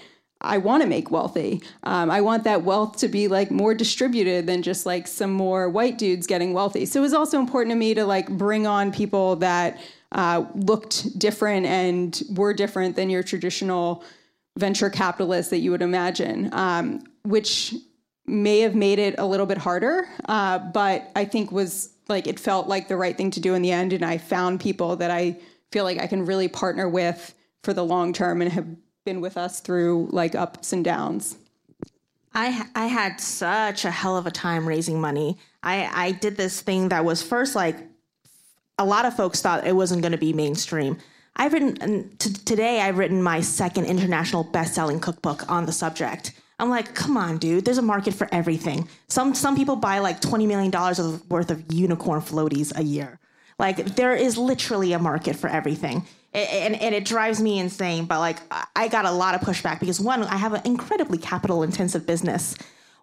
I 0.44 0.58
want 0.58 0.82
to 0.82 0.88
make 0.88 1.10
wealthy. 1.10 1.62
Um, 1.82 2.10
I 2.10 2.20
want 2.20 2.44
that 2.44 2.62
wealth 2.62 2.98
to 2.98 3.08
be 3.08 3.28
like 3.28 3.50
more 3.50 3.74
distributed 3.74 4.46
than 4.46 4.62
just 4.62 4.86
like 4.86 5.06
some 5.06 5.32
more 5.32 5.68
white 5.68 5.98
dudes 5.98 6.26
getting 6.26 6.52
wealthy. 6.52 6.86
So 6.86 7.00
it 7.00 7.02
was 7.02 7.14
also 7.14 7.38
important 7.38 7.72
to 7.72 7.76
me 7.76 7.94
to 7.94 8.04
like 8.04 8.28
bring 8.28 8.66
on 8.66 8.92
people 8.92 9.36
that 9.36 9.80
uh, 10.12 10.44
looked 10.54 11.18
different 11.18 11.66
and 11.66 12.22
were 12.30 12.54
different 12.54 12.94
than 12.96 13.10
your 13.10 13.22
traditional 13.22 14.04
venture 14.56 14.90
capitalists 14.90 15.50
that 15.50 15.58
you 15.58 15.70
would 15.70 15.82
imagine, 15.82 16.48
um, 16.52 17.02
which 17.22 17.74
may 18.26 18.60
have 18.60 18.74
made 18.74 18.98
it 18.98 19.16
a 19.18 19.26
little 19.26 19.46
bit 19.46 19.58
harder, 19.58 20.08
uh, 20.28 20.58
but 20.58 21.10
I 21.16 21.24
think 21.24 21.52
was 21.52 21.90
like 22.08 22.26
it 22.26 22.38
felt 22.38 22.68
like 22.68 22.88
the 22.88 22.96
right 22.96 23.16
thing 23.16 23.30
to 23.32 23.40
do 23.40 23.54
in 23.54 23.62
the 23.62 23.72
end. 23.72 23.92
And 23.92 24.04
I 24.04 24.18
found 24.18 24.60
people 24.60 24.96
that 24.96 25.10
I 25.10 25.38
feel 25.72 25.84
like 25.84 25.98
I 25.98 26.06
can 26.06 26.24
really 26.24 26.48
partner 26.48 26.88
with 26.88 27.34
for 27.62 27.72
the 27.72 27.84
long 27.84 28.12
term 28.12 28.40
and 28.40 28.52
have 28.52 28.66
been 29.04 29.20
with 29.20 29.37
us 29.37 29.61
through 29.61 30.08
like 30.12 30.34
ups 30.34 30.73
and 30.73 30.82
downs. 30.82 31.37
I 32.34 32.66
I 32.75 32.87
had 32.87 33.20
such 33.20 33.84
a 33.84 33.90
hell 33.90 34.16
of 34.16 34.26
a 34.26 34.30
time 34.30 34.66
raising 34.66 34.99
money. 35.00 35.37
I 35.62 35.90
I 35.92 36.12
did 36.12 36.37
this 36.37 36.62
thing 36.62 36.88
that 36.88 37.04
was 37.04 37.23
first 37.23 37.54
like 37.54 37.76
a 38.78 38.84
lot 38.84 39.04
of 39.04 39.14
folks 39.14 39.42
thought 39.42 39.66
it 39.66 39.76
wasn't 39.76 40.00
going 40.00 40.12
to 40.12 40.18
be 40.18 40.32
mainstream. 40.32 40.96
I've 41.37 41.52
written 41.52 42.16
t- 42.16 42.32
today. 42.32 42.80
I've 42.80 42.96
written 42.96 43.23
my 43.23 43.40
second 43.40 43.84
international 43.87 44.42
best-selling 44.44 45.00
cookbook 45.00 45.50
on 45.50 45.66
the 45.66 45.73
subject. 45.73 46.32
I'm 46.58 46.70
like, 46.70 46.94
come 46.94 47.16
on, 47.16 47.38
dude. 47.38 47.64
There's 47.64 47.78
a 47.78 47.82
market 47.82 48.14
for 48.14 48.28
everything. 48.32 48.88
Some 49.08 49.34
some 49.34 49.54
people 49.54 49.76
buy 49.76 49.99
like 49.99 50.20
20 50.20 50.46
million 50.46 50.70
dollars 50.70 50.99
worth 51.28 51.50
of 51.50 51.62
unicorn 51.70 52.23
floaties 52.23 52.73
a 52.75 52.82
year. 52.82 53.20
Like 53.58 53.96
there 53.96 54.16
is 54.16 54.38
literally 54.38 54.94
a 54.94 54.99
market 54.99 55.37
for 55.37 55.49
everything 55.49 56.06
and, 56.34 56.80
and 56.80 56.94
it 56.94 57.04
drives 57.04 57.40
me 57.40 57.58
insane. 57.58 58.06
But 58.06 58.18
like, 58.18 58.38
I 58.74 58.88
got 58.88 59.04
a 59.04 59.10
lot 59.10 59.34
of 59.34 59.40
pushback 59.40 59.80
because 59.80 60.00
one, 60.00 60.22
I 60.24 60.36
have 60.36 60.52
an 60.52 60.62
incredibly 60.64 61.18
capital 61.18 61.62
intensive 61.62 62.06
business. 62.06 62.56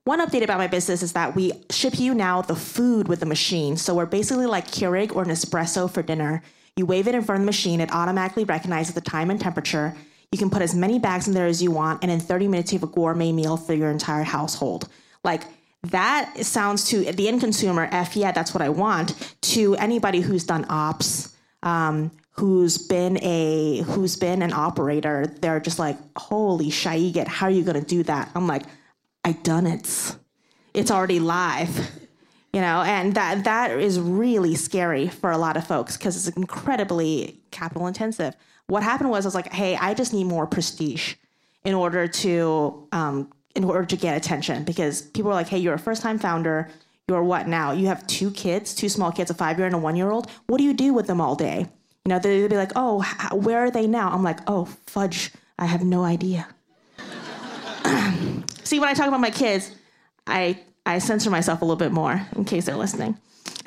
One 0.03 0.19
update 0.19 0.43
about 0.43 0.57
my 0.57 0.67
business 0.67 1.03
is 1.03 1.13
that 1.13 1.35
we 1.35 1.51
ship 1.69 1.99
you 1.99 2.13
now 2.13 2.41
the 2.41 2.55
food 2.55 3.07
with 3.07 3.19
the 3.19 3.25
machine. 3.25 3.77
So 3.77 3.95
we're 3.95 4.07
basically 4.07 4.47
like 4.47 4.67
Keurig 4.67 5.15
or 5.15 5.25
Nespresso 5.25 5.89
for 5.89 6.01
dinner. 6.01 6.41
You 6.75 6.85
wave 6.85 7.07
it 7.07 7.15
in 7.15 7.21
front 7.21 7.41
of 7.41 7.43
the 7.43 7.47
machine, 7.47 7.81
it 7.81 7.91
automatically 7.91 8.43
recognizes 8.43 8.95
the 8.95 9.01
time 9.01 9.29
and 9.29 9.39
temperature. 9.39 9.95
You 10.31 10.39
can 10.39 10.49
put 10.49 10.61
as 10.61 10.73
many 10.73 10.97
bags 10.97 11.27
in 11.27 11.33
there 11.33 11.45
as 11.45 11.61
you 11.61 11.71
want, 11.71 12.01
and 12.01 12.09
in 12.09 12.19
30 12.19 12.47
minutes, 12.47 12.71
you 12.71 12.79
have 12.79 12.89
a 12.89 12.91
gourmet 12.91 13.33
meal 13.33 13.57
for 13.57 13.73
your 13.73 13.91
entire 13.91 14.23
household. 14.23 14.87
Like, 15.23 15.43
that 15.83 16.33
sounds 16.45 16.85
to 16.85 17.11
the 17.11 17.27
end 17.27 17.41
consumer, 17.41 17.89
F 17.91 18.15
yeah, 18.15 18.31
that's 18.31 18.53
what 18.53 18.61
I 18.61 18.69
want. 18.69 19.35
To 19.41 19.75
anybody 19.75 20.21
who's 20.21 20.45
done 20.45 20.65
ops, 20.69 21.35
um, 21.63 22.11
who's 22.41 22.79
been 22.79 23.19
a 23.21 23.83
who's 23.83 24.15
been 24.15 24.41
an 24.41 24.51
operator, 24.51 25.31
they're 25.41 25.59
just 25.59 25.77
like, 25.77 25.95
holy 26.17 26.71
shit, 26.71 27.27
how 27.27 27.45
are 27.45 27.51
you 27.51 27.63
gonna 27.63 27.81
do 27.81 28.01
that? 28.01 28.31
I'm 28.33 28.47
like, 28.47 28.63
I 29.23 29.33
done 29.33 29.67
it. 29.67 30.15
It's 30.73 30.89
already 30.89 31.19
live. 31.19 31.91
You 32.51 32.61
know, 32.61 32.81
and 32.81 33.13
that 33.13 33.43
that 33.43 33.79
is 33.79 33.99
really 33.99 34.55
scary 34.55 35.07
for 35.07 35.29
a 35.29 35.37
lot 35.37 35.55
of 35.55 35.67
folks 35.67 35.97
because 35.97 36.15
it's 36.17 36.35
incredibly 36.35 37.39
capital 37.51 37.85
intensive. 37.85 38.35
What 38.65 38.81
happened 38.81 39.11
was 39.11 39.23
I 39.23 39.27
was 39.27 39.35
like, 39.35 39.53
hey, 39.53 39.75
I 39.75 39.93
just 39.93 40.11
need 40.11 40.23
more 40.23 40.47
prestige 40.47 41.13
in 41.63 41.75
order 41.75 42.07
to 42.07 42.87
um, 42.91 43.31
in 43.55 43.65
order 43.65 43.85
to 43.85 43.95
get 43.95 44.17
attention 44.17 44.63
because 44.63 45.03
people 45.03 45.29
are 45.29 45.35
like, 45.35 45.47
hey, 45.47 45.59
you're 45.59 45.75
a 45.75 45.79
first 45.79 46.01
time 46.01 46.17
founder. 46.17 46.69
You're 47.07 47.23
what 47.23 47.47
now? 47.47 47.71
You 47.71 47.85
have 47.85 48.07
two 48.07 48.31
kids, 48.31 48.73
two 48.73 48.89
small 48.89 49.11
kids, 49.11 49.29
a 49.29 49.35
five 49.35 49.59
year 49.59 49.67
and 49.67 49.75
a 49.75 49.77
one 49.77 49.95
year 49.95 50.09
old. 50.09 50.31
What 50.47 50.57
do 50.57 50.63
you 50.63 50.73
do 50.73 50.91
with 50.91 51.05
them 51.05 51.21
all 51.21 51.35
day? 51.35 51.67
You 52.05 52.09
know, 52.09 52.19
they'd 52.19 52.47
be 52.47 52.57
like, 52.57 52.71
oh, 52.75 53.03
where 53.33 53.59
are 53.59 53.71
they 53.71 53.85
now? 53.85 54.09
I'm 54.11 54.23
like, 54.23 54.39
oh, 54.47 54.65
fudge, 54.87 55.31
I 55.59 55.65
have 55.65 55.83
no 55.83 56.03
idea. 56.03 56.47
See, 58.63 58.79
when 58.79 58.89
I 58.89 58.93
talk 58.93 59.07
about 59.07 59.19
my 59.19 59.29
kids, 59.29 59.71
I, 60.25 60.59
I 60.85 60.97
censor 60.99 61.29
myself 61.29 61.61
a 61.61 61.65
little 61.65 61.77
bit 61.77 61.91
more 61.91 62.25
in 62.35 62.45
case 62.45 62.65
they're 62.65 62.75
listening. 62.75 63.17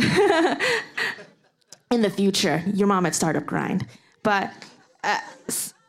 in 1.91 2.03
the 2.03 2.11
future, 2.11 2.63
your 2.67 2.89
mom 2.89 3.07
at 3.07 3.15
Startup 3.15 3.47
Grind. 3.47 3.87
But 4.25 4.53
uh, 5.05 5.21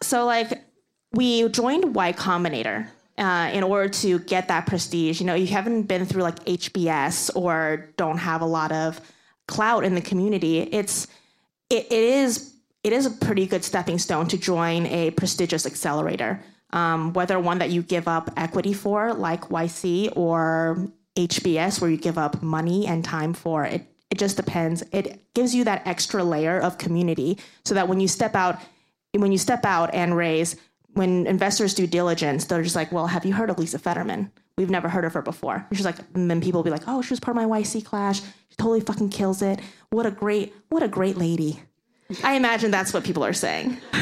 so, 0.02 0.26
like, 0.26 0.64
we 1.14 1.50
joined 1.50 1.96
Y 1.96 2.14
Combinator 2.14 2.88
uh, 3.18 3.50
in 3.54 3.64
order 3.64 3.90
to 3.90 4.20
get 4.20 4.48
that 4.50 4.68
prestige. 4.68 5.20
You 5.20 5.26
know, 5.26 5.36
you 5.36 5.48
haven't 5.48 5.84
been 5.84 6.06
through 6.06 6.24
like 6.24 6.44
HBS 6.46 7.36
or 7.36 7.90
don't 7.98 8.18
have 8.18 8.42
a 8.42 8.46
lot 8.46 8.72
of 8.72 9.02
clout 9.48 9.84
in 9.84 9.96
the 9.96 10.02
community. 10.02 10.60
It's 10.60 11.08
it, 11.70 11.86
it 11.86 11.92
is 11.92 12.54
it 12.84 12.94
is 12.94 13.08
a 13.08 13.10
pretty 13.10 13.48
good 13.48 13.64
stepping 13.64 13.98
stone 13.98 14.28
to 14.28 14.38
join 14.38 14.86
a 14.86 15.10
prestigious 15.12 15.66
accelerator. 15.66 16.44
Um, 16.72 17.14
whether 17.14 17.40
one 17.40 17.58
that 17.58 17.72
you 17.72 17.82
give 17.82 18.08
up 18.08 18.30
equity 18.38 18.74
for, 18.74 19.14
like 19.14 19.50
YC, 19.50 20.16
or 20.16 20.88
HBS, 21.16 21.82
where 21.82 21.90
you 21.90 21.98
give 21.98 22.20
up 22.20 22.44
money 22.44 22.86
and 22.86 23.04
time 23.04 23.34
for, 23.34 23.64
it, 23.66 23.88
it 24.12 24.20
just 24.20 24.38
depends. 24.38 24.84
It 24.92 25.34
gives 25.34 25.56
you 25.56 25.64
that 25.64 25.88
extra 25.88 26.24
layer 26.24 26.60
of 26.60 26.78
community 26.78 27.40
so 27.64 27.74
that 27.74 27.88
when 27.88 28.00
you 28.00 28.08
step 28.08 28.36
out, 28.36 28.60
when 29.16 29.32
you 29.32 29.40
step 29.40 29.66
out 29.66 29.92
and 29.94 30.16
raise, 30.16 30.56
when 30.94 31.26
investors 31.26 31.74
do 31.74 31.88
diligence, 31.88 32.46
they're 32.46 32.62
just 32.62 32.76
like, 32.76 32.92
well, 32.92 33.08
have 33.08 33.26
you 33.26 33.34
heard 33.34 33.50
of 33.50 33.58
Lisa 33.58 33.80
Fetterman? 33.80 34.32
We've 34.58 34.70
never 34.70 34.88
heard 34.88 35.04
of 35.04 35.14
her 35.14 35.22
before. 35.22 35.68
She's 35.74 35.84
like, 35.84 35.98
and 36.14 36.32
then 36.32 36.40
people 36.40 36.60
will 36.60 36.64
be 36.64 36.70
like, 36.70 36.84
oh, 36.88 37.02
she 37.02 37.12
was 37.12 37.20
part 37.20 37.36
of 37.36 37.44
my 37.44 37.60
YC 37.60 37.84
class. 37.84 38.22
She 38.22 38.56
totally 38.58 38.80
fucking 38.80 39.10
kills 39.10 39.42
it. 39.42 39.60
What 39.90 40.06
a 40.06 40.12
great, 40.12 40.54
what 40.70 40.82
a 40.82 40.88
great 40.88 41.18
lady. 41.18 41.62
I 42.24 42.36
imagine 42.36 42.72
that's 42.72 42.94
what 42.94 43.04
people 43.04 43.26
are 43.26 43.34
saying. 43.34 43.78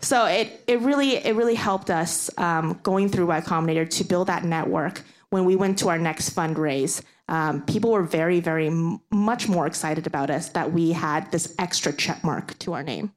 so 0.00 0.26
it, 0.26 0.62
it 0.66 0.80
really 0.80 1.16
it 1.16 1.36
really 1.36 1.54
helped 1.54 1.88
us 1.88 2.28
um, 2.36 2.78
going 2.82 3.08
through 3.08 3.26
Y 3.26 3.40
Combinator 3.40 3.88
to 3.88 4.04
build 4.04 4.26
that 4.26 4.44
network. 4.44 5.02
When 5.30 5.46
we 5.46 5.56
went 5.56 5.78
to 5.78 5.88
our 5.88 5.98
next 5.98 6.34
fundraise, 6.34 7.00
um, 7.28 7.62
people 7.62 7.92
were 7.92 8.02
very 8.02 8.40
very 8.40 8.66
m- 8.66 9.00
much 9.10 9.48
more 9.48 9.66
excited 9.66 10.06
about 10.06 10.28
us 10.28 10.50
that 10.50 10.72
we 10.72 10.92
had 10.92 11.30
this 11.32 11.54
extra 11.58 11.92
check 11.92 12.22
mark 12.24 12.58
to 12.58 12.74
our 12.74 12.82
name. 12.82 13.12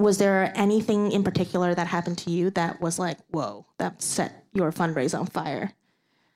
Was 0.00 0.18
there 0.18 0.52
anything 0.54 1.12
in 1.12 1.22
particular 1.22 1.74
that 1.74 1.86
happened 1.86 2.18
to 2.18 2.30
you 2.30 2.50
that 2.50 2.80
was 2.80 2.98
like, 2.98 3.18
whoa, 3.30 3.66
that 3.78 4.02
set 4.02 4.44
your 4.52 4.72
fundraise 4.72 5.18
on 5.18 5.26
fire? 5.26 5.72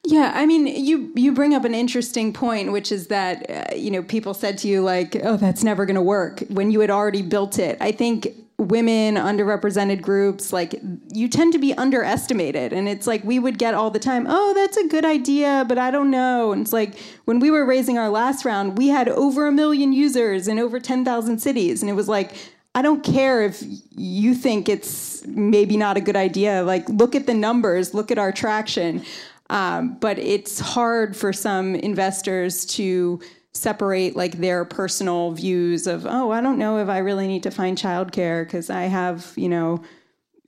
Yeah, 0.06 0.32
I 0.34 0.44
mean, 0.44 0.66
you 0.66 1.10
you 1.16 1.32
bring 1.32 1.54
up 1.54 1.64
an 1.64 1.74
interesting 1.74 2.34
point, 2.34 2.72
which 2.72 2.92
is 2.92 3.06
that 3.06 3.50
uh, 3.50 3.74
you 3.74 3.90
know 3.90 4.02
people 4.02 4.34
said 4.34 4.58
to 4.58 4.68
you 4.68 4.82
like, 4.82 5.16
"Oh, 5.24 5.38
that's 5.38 5.64
never 5.64 5.86
going 5.86 5.94
to 5.94 6.02
work," 6.02 6.40
when 6.50 6.70
you 6.70 6.80
had 6.80 6.90
already 6.90 7.22
built 7.22 7.58
it. 7.58 7.78
I 7.80 7.90
think 7.90 8.28
women, 8.58 9.16
underrepresented 9.16 10.00
groups, 10.00 10.52
like 10.52 10.80
you 11.12 11.28
tend 11.28 11.52
to 11.52 11.58
be 11.58 11.74
underestimated. 11.74 12.72
And 12.72 12.88
it's 12.88 13.06
like 13.06 13.24
we 13.24 13.38
would 13.38 13.58
get 13.58 13.74
all 13.74 13.90
the 13.90 13.98
time, 13.98 14.26
oh, 14.28 14.54
that's 14.54 14.76
a 14.76 14.86
good 14.86 15.04
idea, 15.04 15.64
but 15.68 15.76
I 15.76 15.90
don't 15.90 16.10
know. 16.10 16.52
And 16.52 16.62
it's 16.62 16.72
like 16.72 16.96
when 17.24 17.40
we 17.40 17.50
were 17.50 17.64
raising 17.64 17.98
our 17.98 18.08
last 18.08 18.44
round, 18.44 18.78
we 18.78 18.88
had 18.88 19.08
over 19.08 19.46
a 19.46 19.52
million 19.52 19.92
users 19.92 20.46
in 20.46 20.58
over 20.58 20.78
10,000 20.78 21.38
cities. 21.38 21.82
And 21.82 21.90
it 21.90 21.94
was 21.94 22.08
like, 22.08 22.36
I 22.74 22.82
don't 22.82 23.04
care 23.04 23.42
if 23.42 23.62
you 23.90 24.34
think 24.34 24.68
it's 24.68 25.24
maybe 25.26 25.76
not 25.76 25.96
a 25.96 26.00
good 26.00 26.16
idea. 26.16 26.62
Like, 26.64 26.88
look 26.88 27.14
at 27.14 27.26
the 27.26 27.34
numbers, 27.34 27.94
look 27.94 28.10
at 28.10 28.18
our 28.18 28.32
traction. 28.32 29.04
Um, 29.50 29.96
but 30.00 30.18
it's 30.18 30.58
hard 30.58 31.16
for 31.16 31.32
some 31.32 31.74
investors 31.74 32.64
to 32.66 33.20
separate 33.52 34.16
like 34.16 34.38
their 34.38 34.64
personal 34.64 35.30
views 35.30 35.86
of 35.86 36.06
oh 36.06 36.32
i 36.32 36.40
don't 36.40 36.58
know 36.58 36.78
if 36.78 36.88
i 36.88 36.98
really 36.98 37.28
need 37.28 37.44
to 37.44 37.52
find 37.52 37.78
childcare 37.78 38.44
because 38.44 38.68
i 38.68 38.82
have 38.82 39.32
you 39.36 39.48
know 39.48 39.80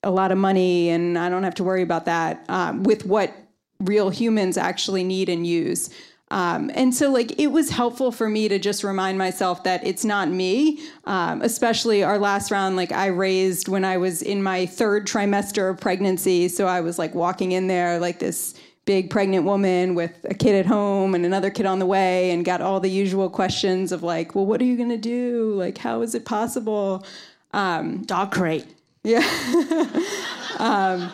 a 0.03 0.11
lot 0.11 0.33
of 0.33 0.39
money 0.39 0.89
and 0.89 1.17
i 1.17 1.29
don't 1.29 1.45
have 1.45 1.55
to 1.55 1.63
worry 1.63 1.83
about 1.83 2.05
that 2.07 2.45
um, 2.49 2.83
with 2.83 3.07
what 3.07 3.33
real 3.81 4.11
humans 4.11 4.57
actually 4.57 5.05
need 5.05 5.29
and 5.29 5.47
use 5.47 5.89
um, 6.31 6.73
and 6.75 6.93
so 6.93 7.11
like 7.11 7.39
it 7.39 7.49
was 7.49 7.71
helpful 7.71 8.11
for 8.11 8.29
me 8.29 8.49
to 8.49 8.59
just 8.59 8.83
remind 8.83 9.17
myself 9.17 9.63
that 9.63 9.87
it's 9.87 10.05
not 10.05 10.29
me. 10.29 10.81
Um, 11.05 11.41
especially 11.43 12.03
our 12.03 12.19
last 12.19 12.51
round 12.51 12.75
like 12.75 12.91
i 12.91 13.07
raised 13.07 13.69
when 13.69 13.85
i 13.85 13.97
was 13.97 14.23
in 14.23 14.43
my 14.43 14.67
third 14.67 15.07
trimester 15.07 15.71
of 15.71 15.81
pregnancy. 15.81 16.49
So 16.49 16.67
i 16.67 16.81
was 16.81 16.99
like 16.99 17.15
walking 17.15 17.53
in 17.53 17.69
there 17.69 18.01
like 18.01 18.19
this 18.19 18.55
big 18.87 19.11
pregnant 19.11 19.45
woman 19.45 19.95
with 19.95 20.25
a 20.29 20.35
kid 20.35 20.55
at 20.55 20.67
home 20.67 21.15
and 21.15 21.25
another 21.25 21.51
kid 21.51 21.67
on 21.67 21.79
the 21.79 21.87
way 21.87 22.31
and 22.31 22.45
got 22.45 22.61
all 22.61 22.81
the 22.81 22.91
usual 22.91 23.31
questions 23.31 23.93
of 23.93 24.03
like 24.03 24.35
well 24.35 24.47
what 24.47 24.61
are 24.61 24.65
you 24.65 24.77
going 24.77 24.89
to 24.89 24.97
do? 24.97 25.55
Like 25.55 25.79
how 25.79 26.03
is 26.03 26.15
it 26.17 26.25
possible? 26.25 27.07
Um, 27.53 28.03
dog 28.03 28.33
crate. 28.33 28.67
yeah. 29.05 29.23
Um, 30.59 31.13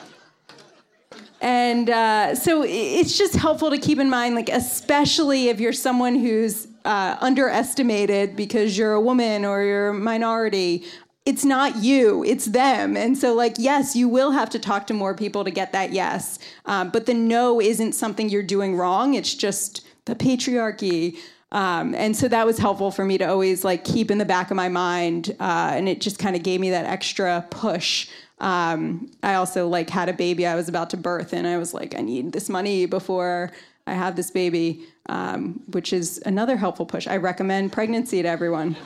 and 1.43 1.91
uh, 1.91 2.35
so 2.35 2.63
it's 2.67 3.19
just 3.19 3.35
helpful 3.35 3.69
to 3.71 3.79
keep 3.79 3.99
in 3.99 4.09
mind 4.09 4.35
like 4.35 4.49
especially 4.49 5.49
if 5.49 5.61
you're 5.61 5.73
someone 5.73 6.15
who's 6.15 6.69
uh, 6.85 7.17
underestimated 7.21 8.35
because 8.35 8.79
you're 8.79 8.95
a 8.95 9.01
woman 9.01 9.45
or 9.45 9.63
you're 9.63 9.89
a 9.89 9.95
minority 9.95 10.85
it's 11.25 11.45
not 11.45 11.77
you, 11.77 12.25
it's 12.25 12.47
them. 12.47 12.97
And 12.97 13.17
so, 13.17 13.33
like, 13.35 13.55
yes, 13.57 13.95
you 13.95 14.09
will 14.09 14.33
have 14.33 14.51
to 14.51 14.59
talk 14.59 14.89
to 14.89 14.95
more 14.95 15.15
people 15.15 15.45
to 15.45 15.51
get 15.51 15.73
that 15.73 15.93
yes. 15.93 16.39
Um, 16.67 16.91
but 16.91 17.07
the 17.07 17.15
no 17.15 17.61
isn't 17.61 17.93
something 17.93 18.29
you're 18.29 18.43
doing 18.43 18.77
wrong. 18.77 19.15
It's 19.15 19.35
just 19.35 19.87
the 20.07 20.17
patriarchy. 20.17 21.17
Um, 21.53 21.95
and 21.95 22.17
so 22.17 22.29
that 22.29 22.45
was 22.45 22.59
helpful 22.59 22.91
for 22.91 23.05
me 23.05 23.19
to 23.19 23.25
always 23.25 23.65
like 23.65 23.85
keep 23.85 24.11
in 24.11 24.19
the 24.19 24.25
back 24.25 24.51
of 24.51 24.57
my 24.57 24.69
mind. 24.69 25.37
Uh, 25.39 25.73
and 25.75 25.89
it 25.89 26.01
just 26.01 26.19
kind 26.19 26.35
of 26.35 26.43
gave 26.43 26.61
me 26.61 26.71
that 26.71 26.87
extra 26.87 27.47
push. 27.51 28.09
Um, 28.43 29.11
I 29.23 29.35
also 29.35 29.69
like 29.69 29.89
had 29.89 30.09
a 30.09 30.13
baby 30.13 30.47
I 30.47 30.55
was 30.55 30.69
about 30.69 30.91
to 30.91 30.97
birth, 30.97 31.33
and 31.33 31.47
I 31.47 31.57
was 31.57 31.73
like, 31.73 31.97
I 31.97 32.03
need 32.03 32.33
this 32.33 32.49
money 32.49 32.87
before 32.87 33.53
I 33.87 33.95
have 33.95 34.17
this 34.17 34.31
baby, 34.31 34.85
um, 35.09 35.63
which 35.69 35.93
is 35.93 36.21
another 36.27 36.57
helpful 36.57 36.85
push. 36.85 37.07
I 37.07 37.17
recommend 37.17 37.73
pregnancy 37.73 38.21
to 38.21 38.29
everyone 38.29 38.77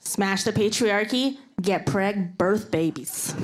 smash 0.00 0.42
the 0.42 0.52
patriarchy, 0.52 1.36
get 1.60 1.86
preg, 1.86 2.36
birth 2.36 2.70
babies. 2.70 3.34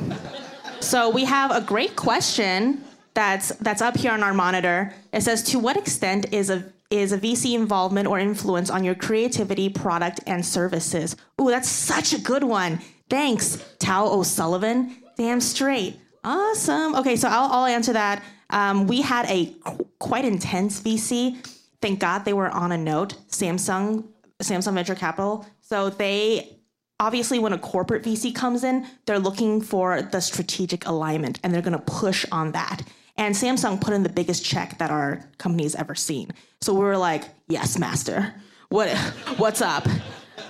so 0.81 1.11
we 1.11 1.25
have 1.25 1.51
a 1.51 1.61
great 1.61 1.95
question 1.95 2.83
that's 3.13 3.51
that's 3.57 3.83
up 3.83 3.97
here 3.97 4.11
on 4.11 4.23
our 4.23 4.35
monitor. 4.35 4.93
It 5.13 5.23
says, 5.23 5.43
"To 5.45 5.59
what 5.59 5.77
extent 5.77 6.27
is 6.33 6.51
a 6.51 6.65
is 6.91 7.13
a 7.13 7.19
VC 7.19 7.55
involvement 7.55 8.09
or 8.09 8.19
influence 8.19 8.71
on 8.71 8.83
your 8.83 8.95
creativity, 8.95 9.69
product, 9.69 10.21
and 10.27 10.45
services?" 10.45 11.15
Ooh, 11.41 11.49
that's 11.49 11.69
such 11.69 12.13
a 12.13 12.19
good 12.19 12.43
one. 12.43 12.81
Thanks, 13.15 13.65
Tao 13.79 14.09
O'Sullivan. 14.09 14.97
Damn 15.17 15.41
straight. 15.41 16.01
Awesome. 16.25 16.97
Okay, 16.97 17.15
so 17.15 17.29
I'll, 17.29 17.49
I'll 17.53 17.67
answer 17.67 17.93
that. 17.93 18.25
Um, 18.51 18.89
we 18.89 19.03
had 19.03 19.25
a 19.27 19.55
qu- 19.65 19.87
quite 20.01 20.25
intense 20.25 20.81
VC. 20.81 21.39
Thank 21.81 22.01
God 22.01 22.25
they 22.25 22.33
were 22.33 22.51
on 22.51 22.73
a 22.73 22.77
note. 22.77 23.15
Samsung, 23.29 24.09
Samsung 24.43 24.75
Venture 24.75 24.97
Capital. 24.97 25.47
So 25.61 25.91
they 25.91 26.57
obviously 26.99 27.39
when 27.39 27.53
a 27.53 27.59
corporate 27.59 28.03
VC 28.03 28.35
comes 28.35 28.65
in, 28.65 28.85
they're 29.07 29.21
looking 29.21 29.61
for 29.61 30.03
the 30.03 30.21
strategic 30.21 30.85
alignment 30.85 31.39
and 31.45 31.55
they're 31.55 31.63
going 31.63 31.79
to 31.79 31.85
push 31.85 32.27
on 32.33 32.51
that. 32.51 32.83
And 33.17 33.33
Samsung 33.33 33.81
put 33.81 33.95
in 33.95 34.03
the 34.03 34.09
biggest 34.09 34.45
check 34.45 34.79
that 34.79 34.91
our 34.91 35.25
company's 35.39 35.77
ever 35.77 35.95
seen. 35.95 36.33
So 36.61 36.75
we 36.75 36.81
were 36.81 36.99
like, 36.99 37.27
"Yes, 37.47 37.79
master. 37.79 38.35
What 38.71 38.89
what's 39.37 39.61
up?" 39.61 39.87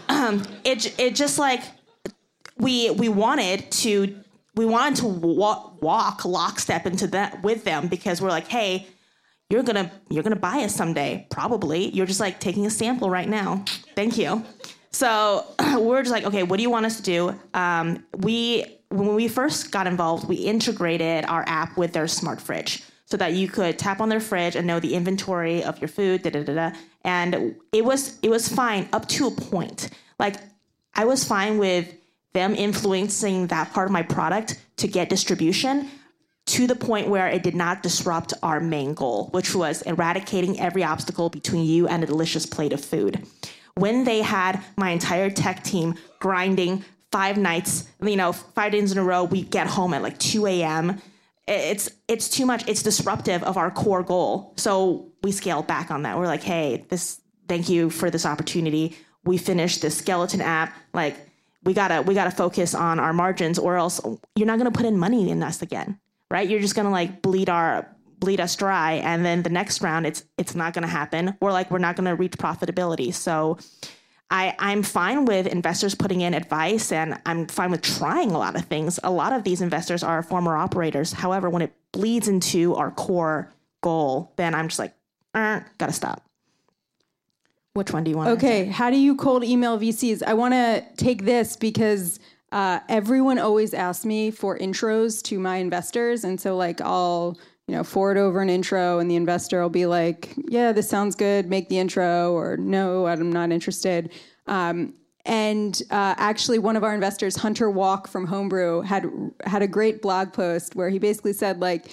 Um, 0.09 0.43
it 0.65 0.99
it 0.99 1.15
just 1.15 1.38
like 1.38 1.61
we 2.59 2.90
we 2.90 3.09
wanted 3.09 3.71
to 3.71 4.21
we 4.55 4.67
wanted 4.67 4.97
to 4.97 5.07
walk, 5.07 5.83
walk 5.83 6.25
lockstep 6.25 6.87
into 6.87 7.09
that 7.09 7.43
with 7.43 7.64
them 7.64 7.88
because 7.88 8.21
we're 8.21 8.29
like, 8.29 8.49
"Hey, 8.49 8.87
you're 9.51 9.62
gonna 9.62 9.90
you're 10.11 10.23
gonna 10.23 10.37
buy 10.37 10.59
us 10.59 10.75
someday, 10.75 11.27
probably. 11.31 11.88
You're 11.90 12.07
just 12.07 12.21
like 12.21 12.40
taking 12.40 12.67
a 12.67 12.71
sample 12.71 13.11
right 13.11 13.29
now. 13.29 13.64
Thank 13.95 14.17
you." 14.17 14.45
So 14.95 15.45
we're 15.79 16.03
just 16.03 16.12
like, 16.12 16.25
okay, 16.25 16.45
what 16.45 16.57
do 16.57 16.62
you 16.62 16.71
want 16.71 16.87
us 16.87 16.97
to 16.97 17.03
do? 17.03 17.35
Um, 17.53 18.05
we 18.19 18.64
when 18.90 19.14
we 19.14 19.27
first 19.27 19.73
got 19.73 19.87
involved, 19.87 20.29
we 20.29 20.37
integrated 20.37 21.25
our 21.25 21.45
app 21.49 21.77
with 21.77 21.93
their 21.93 22.07
smart 22.07 22.40
fridge 22.40 22.85
so 23.07 23.17
that 23.17 23.33
you 23.33 23.49
could 23.49 23.79
tap 23.79 24.01
on 24.01 24.09
their 24.09 24.21
fridge 24.21 24.55
and 24.55 24.67
know 24.67 24.79
the 24.79 24.95
inventory 24.95 25.64
of 25.64 25.81
your 25.81 25.88
food. 25.88 26.23
Da, 26.23 26.31
da, 26.31 26.45
da, 26.45 26.55
da. 26.55 26.77
And 27.05 27.57
it 27.73 27.85
was 27.85 28.19
it 28.23 28.31
was 28.31 28.49
fine 28.49 28.88
up 28.93 29.09
to 29.09 29.27
a 29.27 29.31
point. 29.31 29.90
Like 30.19 30.37
I 30.95 31.05
was 31.05 31.25
fine 31.25 31.59
with 31.59 31.93
them 32.35 32.55
influencing 32.55 33.47
that 33.47 33.73
part 33.73 33.87
of 33.88 33.92
my 33.92 34.03
product 34.03 34.61
to 34.77 34.87
get 34.87 35.09
distribution 35.09 35.88
to 36.47 36.66
the 36.66 36.77
point 36.77 37.09
where 37.09 37.29
it 37.29 37.42
did 37.42 37.55
not 37.55 37.83
disrupt 37.83 38.35
our 38.42 38.61
main 38.61 38.92
goal, 38.92 39.29
which 39.33 39.55
was 39.55 39.81
eradicating 39.83 40.61
every 40.61 40.85
obstacle 40.85 41.31
between 41.31 41.64
you 41.64 41.88
and 41.88 42.05
a 42.05 42.07
delicious 42.07 42.44
plate 42.44 42.75
of 42.75 42.85
food 42.85 43.27
when 43.77 44.05
they 44.05 44.23
had 44.23 44.62
my 44.77 44.90
entire 44.90 45.31
tech 45.31 45.64
team 45.64 45.94
grinding 46.20 46.85
five 47.11 47.37
nights, 47.37 47.88
you 48.03 48.16
know, 48.16 48.33
five 48.33 48.73
days 48.73 48.92
in 48.92 48.99
a 48.99 49.03
row, 49.03 49.25
we 49.25 49.42
get 49.42 49.66
home 49.66 49.94
at 49.94 50.03
like 50.03 50.18
2 50.18 50.47
a.m. 50.47 51.01
It's 51.47 51.90
it's 52.09 52.29
too 52.29 52.47
much. 52.47 52.66
It's 52.68 52.83
disruptive 52.83 53.42
of 53.42 53.57
our 53.57 53.70
core 53.70 54.03
goal. 54.03 54.55
So 54.57 55.12
we 55.23 55.31
scaled 55.33 55.66
back 55.66 55.90
on 55.90 56.03
that. 56.03 56.16
We're 56.16 56.27
like, 56.27 56.42
hey, 56.42 56.87
this 56.88 57.20
thank 57.49 57.68
you 57.68 57.90
for 57.90 58.11
this 58.11 58.25
opportunity. 58.25 58.97
We 59.25 59.38
finished 59.38 59.83
this 59.83 59.99
skeleton 59.99 60.40
app. 60.40 60.75
Like 60.92 61.16
we 61.64 61.74
gotta 61.74 62.03
we 62.03 62.14
gotta 62.14 62.31
focus 62.31 62.74
on 62.74 63.00
our 63.00 63.12
margins, 63.12 63.59
or 63.59 63.77
else 63.77 64.00
you're 64.37 64.46
not 64.46 64.59
gonna 64.59 64.70
put 64.70 64.87
in 64.87 64.98
money 64.98 65.31
in 65.31 65.42
us 65.42 65.62
again, 65.62 65.98
right? 66.31 66.48
You're 66.48 66.61
just 66.61 66.74
gonna 66.74 66.90
like 66.90 67.22
bleed 67.22 67.48
our 67.48 67.88
bleed 68.20 68.40
us 68.40 68.57
dry 68.57 68.92
and 68.92 69.24
then 69.24 69.42
the 69.42 69.50
next 69.50 69.83
round 69.83 70.07
it's 70.07 70.24
it's 70.38 70.55
not 70.55 70.72
to 70.83 70.88
happen 70.88 71.37
or 71.42 71.53
like 71.53 71.70
we're 71.70 71.79
not 71.79 71.94
to 72.07 72.14
reach 72.14 72.33
profitability 72.33 73.12
so 73.12 73.59
I, 74.31 74.55
I'm 74.59 74.83
fine 74.83 75.27
with 75.27 75.46
investors 75.46 75.94
putting 75.94 76.22
in 76.22 76.35
advice 76.35 76.90
and 76.90 77.20
I'm 77.24 77.46
fine 77.46 77.70
with 77.70 77.83
trying 77.83 78.33
a 78.33 78.38
lot 78.38 78.57
of 78.57 78.64
things. 78.64 78.98
A 79.05 79.11
lot 79.11 79.33
of 79.33 79.44
these 79.44 79.61
investors 79.61 80.03
are 80.03 80.24
former 80.24 80.57
operators. 80.57 81.12
However, 81.12 81.48
when 81.50 81.62
it 81.62 81.72
bleeds 81.92 82.27
into 82.27 82.74
our 82.74 82.90
core 82.90 83.53
goal, 83.81 84.33
then 84.37 84.55
I'm 84.55 84.66
just 84.66 84.81
like, 84.81 84.94
uh, 85.35 85.61
gotta 85.79 85.92
stop. 85.92 86.24
Which 87.75 87.93
one 87.93 88.05
do 88.05 88.11
you 88.11 88.17
want? 88.17 88.31
Okay, 88.31 88.67
how 88.67 88.89
do 88.89 88.97
you 88.97 89.17
cold 89.17 89.43
email 89.43 89.77
VCs? 89.79 90.23
I 90.23 90.35
want 90.35 90.55
to 90.55 90.85
take 90.97 91.25
this 91.25 91.57
because 91.57 92.21
uh, 92.53 92.79
everyone 92.89 93.39
always 93.39 93.75
asks 93.75 94.05
me 94.05 94.31
for 94.31 94.57
intros 94.57 95.21
to 95.25 95.41
my 95.41 95.57
investors, 95.57 96.23
and 96.23 96.41
so 96.41 96.57
like 96.57 96.81
I'll 96.81 97.37
you 97.67 97.75
know, 97.75 97.83
forward 97.83 98.17
over 98.17 98.43
an 98.43 98.51
intro 98.51 98.99
and 98.99 99.11
the 99.11 99.17
investor 99.17 99.63
will 99.63 99.71
be 99.71 99.87
like, 99.87 100.35
yeah, 100.49 100.71
this 100.73 100.89
sounds 100.89 101.15
good, 101.15 101.49
make 101.49 101.69
the 101.69 101.79
intro, 101.79 102.33
or 102.33 102.57
no, 102.59 103.07
I'm 103.07 103.33
not 103.33 103.51
interested. 103.51 104.13
Um, 104.47 104.95
and 105.25 105.81
uh, 105.91 106.15
actually, 106.19 106.59
one 106.59 106.77
of 106.77 106.85
our 106.85 106.95
investors, 106.95 107.37
Hunter 107.37 107.71
Walk 107.71 108.07
from 108.07 108.27
Homebrew, 108.27 108.83
had 108.83 109.11
had 109.45 109.63
a 109.63 109.67
great 109.67 110.03
blog 110.03 110.33
post 110.35 110.77
where 110.77 110.91
he 110.91 110.99
basically 110.99 111.33
said 111.33 111.61
like, 111.61 111.91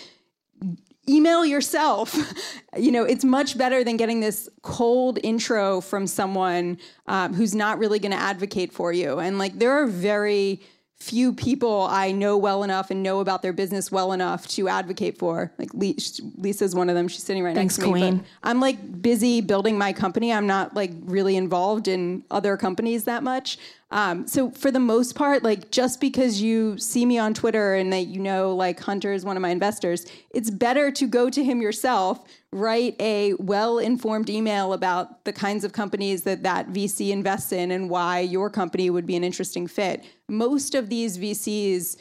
email 1.09 1.45
yourself. 1.45 2.15
you 2.77 2.91
know, 2.91 3.03
it's 3.03 3.23
much 3.23 3.57
better 3.57 3.83
than 3.83 3.97
getting 3.97 4.19
this 4.19 4.49
cold 4.61 5.19
intro 5.23 5.81
from 5.81 6.07
someone 6.07 6.77
um, 7.07 7.33
who's 7.33 7.55
not 7.55 7.79
really 7.79 7.99
going 7.99 8.11
to 8.11 8.17
advocate 8.17 8.71
for 8.71 8.93
you. 8.93 9.19
And 9.19 9.37
like, 9.37 9.59
there 9.59 9.71
are 9.71 9.87
very 9.87 10.61
few 11.01 11.33
people 11.33 11.87
I 11.89 12.11
know 12.11 12.37
well 12.37 12.63
enough 12.63 12.91
and 12.91 13.01
know 13.01 13.21
about 13.21 13.41
their 13.41 13.53
business 13.53 13.91
well 13.91 14.11
enough 14.11 14.47
to 14.49 14.69
advocate 14.69 15.17
for. 15.17 15.51
Like 15.57 15.71
Lisa's 15.73 16.75
one 16.75 16.89
of 16.89 16.95
them. 16.95 17.07
She's 17.07 17.23
sitting 17.23 17.43
right 17.43 17.55
Thanks, 17.55 17.77
next 17.77 17.85
to 17.85 17.91
Queen. 17.91 18.17
me. 18.17 18.23
I'm 18.43 18.59
like 18.59 19.01
busy 19.01 19.41
building 19.41 19.79
my 19.79 19.93
company. 19.93 20.31
I'm 20.31 20.45
not 20.45 20.75
like 20.75 20.91
really 21.01 21.35
involved 21.35 21.87
in 21.87 22.23
other 22.29 22.55
companies 22.55 23.05
that 23.05 23.23
much. 23.23 23.57
Um, 23.91 24.25
so 24.25 24.51
for 24.51 24.71
the 24.71 24.79
most 24.79 25.15
part, 25.15 25.43
like 25.43 25.69
just 25.69 25.99
because 25.99 26.41
you 26.41 26.77
see 26.77 27.05
me 27.05 27.17
on 27.17 27.33
Twitter 27.33 27.75
and 27.75 27.91
that 27.91 28.07
you 28.07 28.19
know 28.19 28.55
like 28.55 28.79
Hunter 28.79 29.11
is 29.11 29.25
one 29.25 29.35
of 29.35 29.41
my 29.41 29.49
investors, 29.49 30.05
it's 30.33 30.49
better 30.49 30.91
to 30.91 31.07
go 31.07 31.29
to 31.29 31.43
him 31.43 31.61
yourself, 31.61 32.23
write 32.53 32.95
a 33.01 33.33
well-informed 33.33 34.29
email 34.29 34.71
about 34.71 35.25
the 35.25 35.33
kinds 35.33 35.65
of 35.65 35.73
companies 35.73 36.23
that 36.23 36.43
that 36.43 36.69
VC 36.69 37.11
invests 37.11 37.51
in 37.51 37.71
and 37.71 37.89
why 37.89 38.19
your 38.19 38.49
company 38.49 38.89
would 38.89 39.05
be 39.05 39.17
an 39.17 39.25
interesting 39.25 39.67
fit. 39.67 40.05
Most 40.29 40.73
of 40.73 40.89
these 40.89 41.17
VCs 41.17 41.97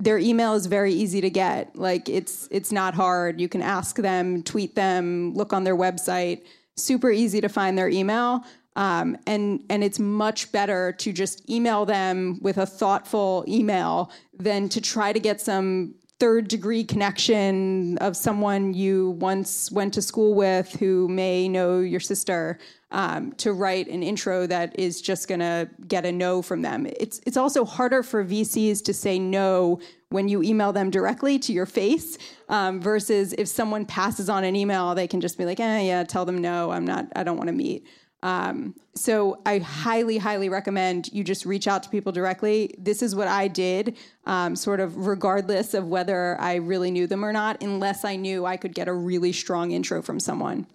their 0.00 0.18
email 0.18 0.54
is 0.54 0.66
very 0.66 0.92
easy 0.92 1.20
to 1.20 1.30
get. 1.30 1.76
Like 1.76 2.08
it's 2.08 2.48
it's 2.50 2.72
not 2.72 2.94
hard. 2.94 3.40
You 3.40 3.48
can 3.48 3.62
ask 3.62 3.96
them, 3.96 4.42
tweet 4.42 4.74
them, 4.74 5.34
look 5.34 5.52
on 5.52 5.64
their 5.64 5.76
website. 5.76 6.42
Super 6.76 7.10
easy 7.10 7.40
to 7.42 7.48
find 7.48 7.76
their 7.76 7.90
email. 7.90 8.42
Um, 8.76 9.16
and 9.26 9.64
and 9.68 9.82
it's 9.82 9.98
much 9.98 10.52
better 10.52 10.92
to 10.92 11.12
just 11.12 11.48
email 11.50 11.84
them 11.84 12.38
with 12.40 12.56
a 12.56 12.66
thoughtful 12.66 13.44
email 13.48 14.12
than 14.32 14.68
to 14.70 14.80
try 14.80 15.12
to 15.12 15.18
get 15.18 15.40
some 15.40 15.94
third 16.20 16.48
degree 16.48 16.84
connection 16.84 17.96
of 17.98 18.14
someone 18.14 18.74
you 18.74 19.10
once 19.12 19.72
went 19.72 19.94
to 19.94 20.02
school 20.02 20.34
with 20.34 20.70
who 20.78 21.08
may 21.08 21.48
know 21.48 21.80
your 21.80 21.98
sister 21.98 22.58
um, 22.90 23.32
to 23.32 23.52
write 23.52 23.88
an 23.88 24.02
intro 24.02 24.46
that 24.46 24.78
is 24.78 25.00
just 25.00 25.28
going 25.28 25.40
to 25.40 25.68
get 25.88 26.04
a 26.04 26.12
no 26.12 26.42
from 26.42 26.60
them. 26.62 26.86
It's 26.86 27.20
it's 27.26 27.36
also 27.36 27.64
harder 27.64 28.02
for 28.02 28.24
VCs 28.24 28.84
to 28.84 28.92
say 28.92 29.18
no 29.18 29.80
when 30.10 30.28
you 30.28 30.42
email 30.42 30.72
them 30.72 30.90
directly 30.90 31.38
to 31.38 31.52
your 31.52 31.66
face 31.66 32.18
um, 32.48 32.80
versus 32.80 33.32
if 33.38 33.48
someone 33.48 33.86
passes 33.86 34.28
on 34.28 34.44
an 34.44 34.56
email, 34.56 34.94
they 34.94 35.06
can 35.06 35.20
just 35.20 35.38
be 35.38 35.44
like, 35.44 35.60
eh, 35.60 35.80
yeah, 35.82 36.04
tell 36.04 36.24
them 36.24 36.38
no, 36.38 36.70
I'm 36.70 36.84
not, 36.84 37.06
I 37.14 37.22
don't 37.22 37.36
want 37.36 37.46
to 37.48 37.54
meet. 37.54 37.86
Um, 38.22 38.74
so 38.94 39.40
I 39.46 39.58
highly, 39.58 40.18
highly 40.18 40.48
recommend 40.48 41.08
you 41.12 41.24
just 41.24 41.46
reach 41.46 41.66
out 41.66 41.82
to 41.84 41.88
people 41.88 42.12
directly. 42.12 42.74
This 42.78 43.02
is 43.02 43.14
what 43.14 43.28
I 43.28 43.48
did, 43.48 43.96
um, 44.26 44.56
sort 44.56 44.80
of 44.80 45.06
regardless 45.06 45.74
of 45.74 45.86
whether 45.88 46.38
I 46.40 46.56
really 46.56 46.90
knew 46.90 47.06
them 47.06 47.24
or 47.24 47.32
not, 47.32 47.62
unless 47.62 48.04
I 48.04 48.16
knew 48.16 48.44
I 48.44 48.56
could 48.56 48.74
get 48.74 48.88
a 48.88 48.92
really 48.92 49.32
strong 49.32 49.70
intro 49.70 50.02
from 50.02 50.20
someone. 50.20 50.66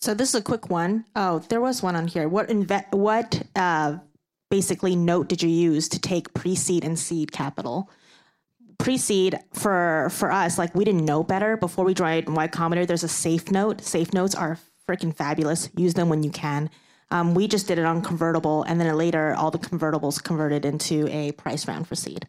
So 0.00 0.14
this 0.14 0.30
is 0.30 0.34
a 0.34 0.42
quick 0.42 0.68
one. 0.68 1.04
Oh, 1.14 1.38
there 1.48 1.60
was 1.60 1.82
one 1.82 1.96
on 1.96 2.08
here. 2.08 2.28
What 2.28 2.48
inve- 2.48 2.92
what 2.92 3.42
uh, 3.54 3.98
basically 4.50 4.96
note 4.96 5.28
did 5.28 5.42
you 5.42 5.48
use 5.48 5.88
to 5.90 5.98
take 6.00 6.34
pre-seed 6.34 6.84
and 6.84 6.98
seed 6.98 7.32
capital? 7.32 7.88
Pre-seed 8.78 9.38
for 9.52 10.08
for 10.10 10.32
us, 10.32 10.58
like 10.58 10.74
we 10.74 10.84
didn't 10.84 11.04
know 11.04 11.22
better 11.22 11.56
before 11.56 11.84
we 11.84 11.94
joined 11.94 12.28
Y 12.34 12.48
Combinator. 12.48 12.86
There's 12.86 13.04
a 13.04 13.08
safe 13.08 13.50
note. 13.52 13.80
Safe 13.80 14.12
notes 14.12 14.34
are 14.34 14.58
freaking 14.92 15.14
fabulous. 15.14 15.70
Use 15.76 15.94
them 15.94 16.08
when 16.08 16.22
you 16.22 16.30
can. 16.30 16.70
Um, 17.10 17.34
we 17.34 17.46
just 17.46 17.68
did 17.68 17.78
it 17.78 17.84
on 17.84 18.02
convertible, 18.02 18.62
and 18.64 18.80
then 18.80 18.94
later 18.96 19.34
all 19.34 19.50
the 19.50 19.58
convertibles 19.58 20.22
converted 20.22 20.64
into 20.64 21.08
a 21.08 21.32
price 21.32 21.68
round 21.68 21.86
for 21.86 21.94
seed. 21.94 22.26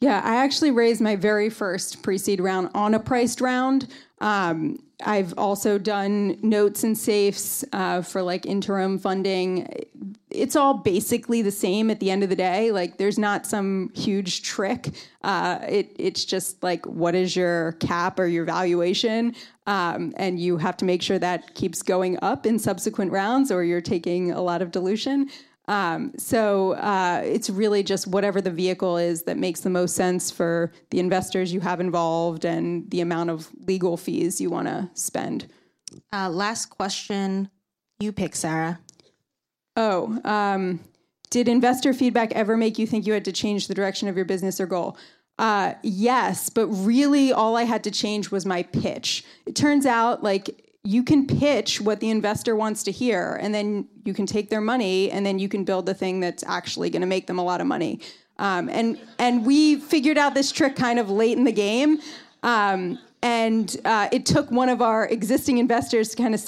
Yeah, 0.00 0.20
I 0.24 0.36
actually 0.36 0.72
raised 0.72 1.00
my 1.00 1.16
very 1.16 1.48
first 1.48 2.02
pre 2.02 2.18
seed 2.18 2.40
round 2.40 2.70
on 2.74 2.94
a 2.94 3.00
priced 3.00 3.40
round. 3.40 3.88
Um, 4.20 4.82
I've 5.04 5.34
also 5.38 5.78
done 5.78 6.38
notes 6.42 6.84
and 6.84 6.96
safes 6.96 7.64
uh, 7.72 8.02
for 8.02 8.22
like 8.22 8.44
interim 8.44 8.98
funding. 8.98 9.68
It's 10.34 10.56
all 10.56 10.74
basically 10.74 11.42
the 11.42 11.50
same 11.50 11.90
at 11.90 12.00
the 12.00 12.10
end 12.10 12.22
of 12.22 12.28
the 12.28 12.36
day. 12.36 12.72
Like, 12.72 12.98
there's 12.98 13.18
not 13.18 13.46
some 13.46 13.90
huge 13.94 14.42
trick. 14.42 14.90
Uh, 15.22 15.58
it, 15.68 15.94
it's 15.98 16.24
just 16.24 16.62
like, 16.62 16.86
what 16.86 17.14
is 17.14 17.36
your 17.36 17.72
cap 17.72 18.18
or 18.18 18.26
your 18.26 18.44
valuation? 18.44 19.34
Um, 19.66 20.12
and 20.16 20.40
you 20.40 20.56
have 20.56 20.76
to 20.78 20.84
make 20.84 21.02
sure 21.02 21.18
that 21.18 21.54
keeps 21.54 21.82
going 21.82 22.18
up 22.22 22.46
in 22.46 22.58
subsequent 22.58 23.12
rounds, 23.12 23.52
or 23.52 23.62
you're 23.62 23.80
taking 23.80 24.32
a 24.32 24.40
lot 24.40 24.62
of 24.62 24.70
dilution. 24.70 25.28
Um, 25.68 26.12
so 26.18 26.72
uh, 26.72 27.22
it's 27.24 27.48
really 27.48 27.84
just 27.84 28.08
whatever 28.08 28.40
the 28.40 28.50
vehicle 28.50 28.96
is 28.96 29.22
that 29.24 29.36
makes 29.36 29.60
the 29.60 29.70
most 29.70 29.94
sense 29.94 30.30
for 30.30 30.72
the 30.90 30.98
investors 30.98 31.52
you 31.52 31.60
have 31.60 31.80
involved 31.80 32.44
and 32.44 32.90
the 32.90 33.00
amount 33.00 33.30
of 33.30 33.48
legal 33.66 33.96
fees 33.96 34.40
you 34.40 34.50
want 34.50 34.66
to 34.66 34.90
spend. 34.94 35.46
Uh, 36.12 36.28
last 36.28 36.66
question, 36.66 37.48
you 38.00 38.12
pick, 38.12 38.34
Sarah. 38.34 38.80
Oh, 39.76 40.20
um, 40.24 40.80
did 41.30 41.48
investor 41.48 41.94
feedback 41.94 42.32
ever 42.32 42.56
make 42.56 42.78
you 42.78 42.86
think 42.86 43.06
you 43.06 43.12
had 43.12 43.24
to 43.24 43.32
change 43.32 43.68
the 43.68 43.74
direction 43.74 44.08
of 44.08 44.16
your 44.16 44.24
business 44.24 44.60
or 44.60 44.66
goal? 44.66 44.96
Uh, 45.38 45.74
yes, 45.82 46.50
but 46.50 46.66
really 46.68 47.32
all 47.32 47.56
I 47.56 47.62
had 47.64 47.82
to 47.84 47.90
change 47.90 48.30
was 48.30 48.44
my 48.44 48.62
pitch. 48.64 49.24
It 49.46 49.56
turns 49.56 49.86
out, 49.86 50.22
like, 50.22 50.62
you 50.84 51.02
can 51.02 51.26
pitch 51.26 51.80
what 51.80 52.00
the 52.00 52.10
investor 52.10 52.56
wants 52.56 52.82
to 52.82 52.90
hear 52.90 53.38
and 53.40 53.54
then 53.54 53.86
you 54.04 54.12
can 54.12 54.26
take 54.26 54.50
their 54.50 54.60
money 54.60 55.10
and 55.10 55.24
then 55.24 55.38
you 55.38 55.48
can 55.48 55.64
build 55.64 55.86
the 55.86 55.94
thing 55.94 56.18
that's 56.20 56.42
actually 56.44 56.90
going 56.90 57.02
to 57.02 57.06
make 57.06 57.26
them 57.26 57.38
a 57.38 57.44
lot 57.44 57.60
of 57.60 57.66
money 57.66 58.00
um, 58.38 58.68
and 58.68 58.98
and 59.18 59.46
we 59.46 59.76
figured 59.76 60.18
out 60.18 60.34
this 60.34 60.50
trick 60.50 60.74
kind 60.74 60.98
of 60.98 61.08
late 61.08 61.38
in 61.38 61.44
the 61.44 61.52
game 61.52 62.00
um, 62.42 62.98
and 63.22 63.76
uh, 63.84 64.08
it 64.10 64.26
took 64.26 64.50
one 64.50 64.68
of 64.68 64.82
our 64.82 65.06
existing 65.06 65.58
investors 65.58 66.08
to 66.08 66.16
kind 66.16 66.34
of 66.34 66.44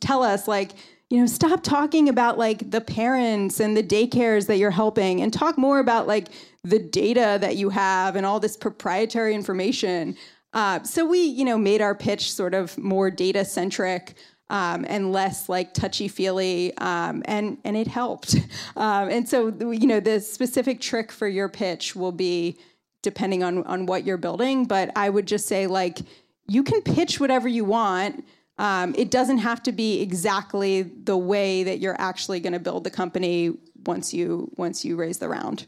tell 0.00 0.22
us 0.22 0.46
like 0.46 0.72
you 1.10 1.18
know 1.18 1.26
stop 1.26 1.62
talking 1.62 2.08
about 2.08 2.38
like 2.38 2.70
the 2.70 2.80
parents 2.80 3.60
and 3.60 3.76
the 3.76 3.82
daycares 3.82 4.46
that 4.46 4.56
you're 4.58 4.70
helping 4.70 5.22
and 5.22 5.32
talk 5.32 5.56
more 5.56 5.78
about 5.78 6.06
like 6.06 6.28
the 6.64 6.78
data 6.78 7.38
that 7.40 7.56
you 7.56 7.70
have 7.70 8.16
and 8.16 8.26
all 8.26 8.40
this 8.40 8.56
proprietary 8.56 9.34
information 9.34 10.16
uh, 10.52 10.82
so 10.82 11.04
we, 11.04 11.20
you 11.20 11.44
know, 11.44 11.58
made 11.58 11.80
our 11.80 11.94
pitch 11.94 12.32
sort 12.32 12.54
of 12.54 12.76
more 12.78 13.10
data 13.10 13.44
centric. 13.44 14.14
Um, 14.50 14.86
and 14.88 15.12
less 15.12 15.50
like 15.50 15.74
touchy 15.74 16.08
feely, 16.08 16.74
um, 16.78 17.22
and 17.26 17.58
and 17.64 17.76
it 17.76 17.86
helped. 17.86 18.34
Um, 18.76 19.10
and 19.10 19.28
so 19.28 19.48
you 19.48 19.86
know 19.86 20.00
the 20.00 20.20
specific 20.20 20.80
trick 20.80 21.12
for 21.12 21.28
your 21.28 21.50
pitch 21.50 21.94
will 21.94 22.12
be 22.12 22.56
depending 23.02 23.42
on 23.42 23.62
on 23.64 23.84
what 23.84 24.04
you're 24.06 24.16
building. 24.16 24.64
But 24.64 24.90
I 24.96 25.10
would 25.10 25.26
just 25.26 25.48
say 25.48 25.66
like 25.66 25.98
you 26.46 26.62
can 26.62 26.80
pitch 26.80 27.20
whatever 27.20 27.46
you 27.46 27.66
want. 27.66 28.24
Um, 28.58 28.94
it 28.98 29.10
doesn't 29.10 29.38
have 29.38 29.62
to 29.64 29.72
be 29.72 30.00
exactly 30.00 30.82
the 30.82 31.16
way 31.16 31.62
that 31.62 31.78
you're 31.78 32.00
actually 32.00 32.40
going 32.40 32.52
to 32.52 32.58
build 32.58 32.84
the 32.84 32.90
company 32.90 33.56
once 33.86 34.12
you 34.12 34.50
once 34.56 34.84
you 34.84 34.96
raise 34.96 35.18
the 35.18 35.28
round. 35.28 35.66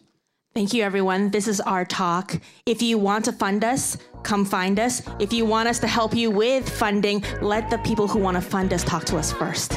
Thank 0.53 0.75
you, 0.75 0.83
everyone. 0.83 1.31
This 1.31 1.47
is 1.47 1.61
our 1.61 1.85
talk. 1.85 2.41
If 2.67 2.83
you 2.83 2.99
want 2.99 3.25
to 3.27 3.33
fund 3.33 3.63
us, 3.63 3.97
come 4.25 4.45
find 4.45 4.81
us. 4.81 5.01
If 5.21 5.33
you 5.33 5.45
want 5.45 5.69
us 5.69 5.79
to 5.79 5.87
help 5.87 6.13
you 6.13 6.29
with 6.29 6.69
funding, 6.69 7.23
let 7.41 7.71
the 7.71 7.79
people 7.79 8.09
who 8.09 8.19
want 8.19 8.37
to 8.37 8.41
fund 8.41 8.73
us 8.73 8.83
talk 8.83 9.05
to 9.07 9.17
us 9.17 9.31
first. 9.33 9.71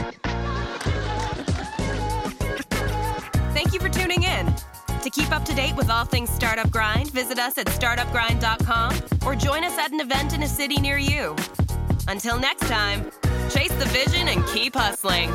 Thank 3.54 3.72
you 3.72 3.80
for 3.80 3.90
tuning 3.90 4.24
in. 4.24 4.52
To 5.04 5.10
keep 5.12 5.32
up 5.32 5.46
to 5.46 5.54
date 5.54 5.76
with 5.76 5.92
all 5.92 6.06
things 6.06 6.32
Startup 6.32 6.70
Grind, 6.72 7.12
visit 7.12 7.38
us 7.38 7.60
at 7.60 7.68
startupgrind.com 7.68 8.96
or 9.28 9.36
join 9.36 9.64
us 9.64 9.78
at 9.78 9.92
an 9.92 10.00
event 10.00 10.34
in 10.34 10.42
a 10.42 10.48
city 10.48 10.78
near 10.78 10.98
you. 10.98 11.36
Until 12.08 12.38
next 12.38 12.68
time, 12.68 13.10
chase 13.50 13.74
the 13.74 13.86
vision 13.86 14.28
and 14.28 14.46
keep 14.48 14.76
hustling. 14.76 15.30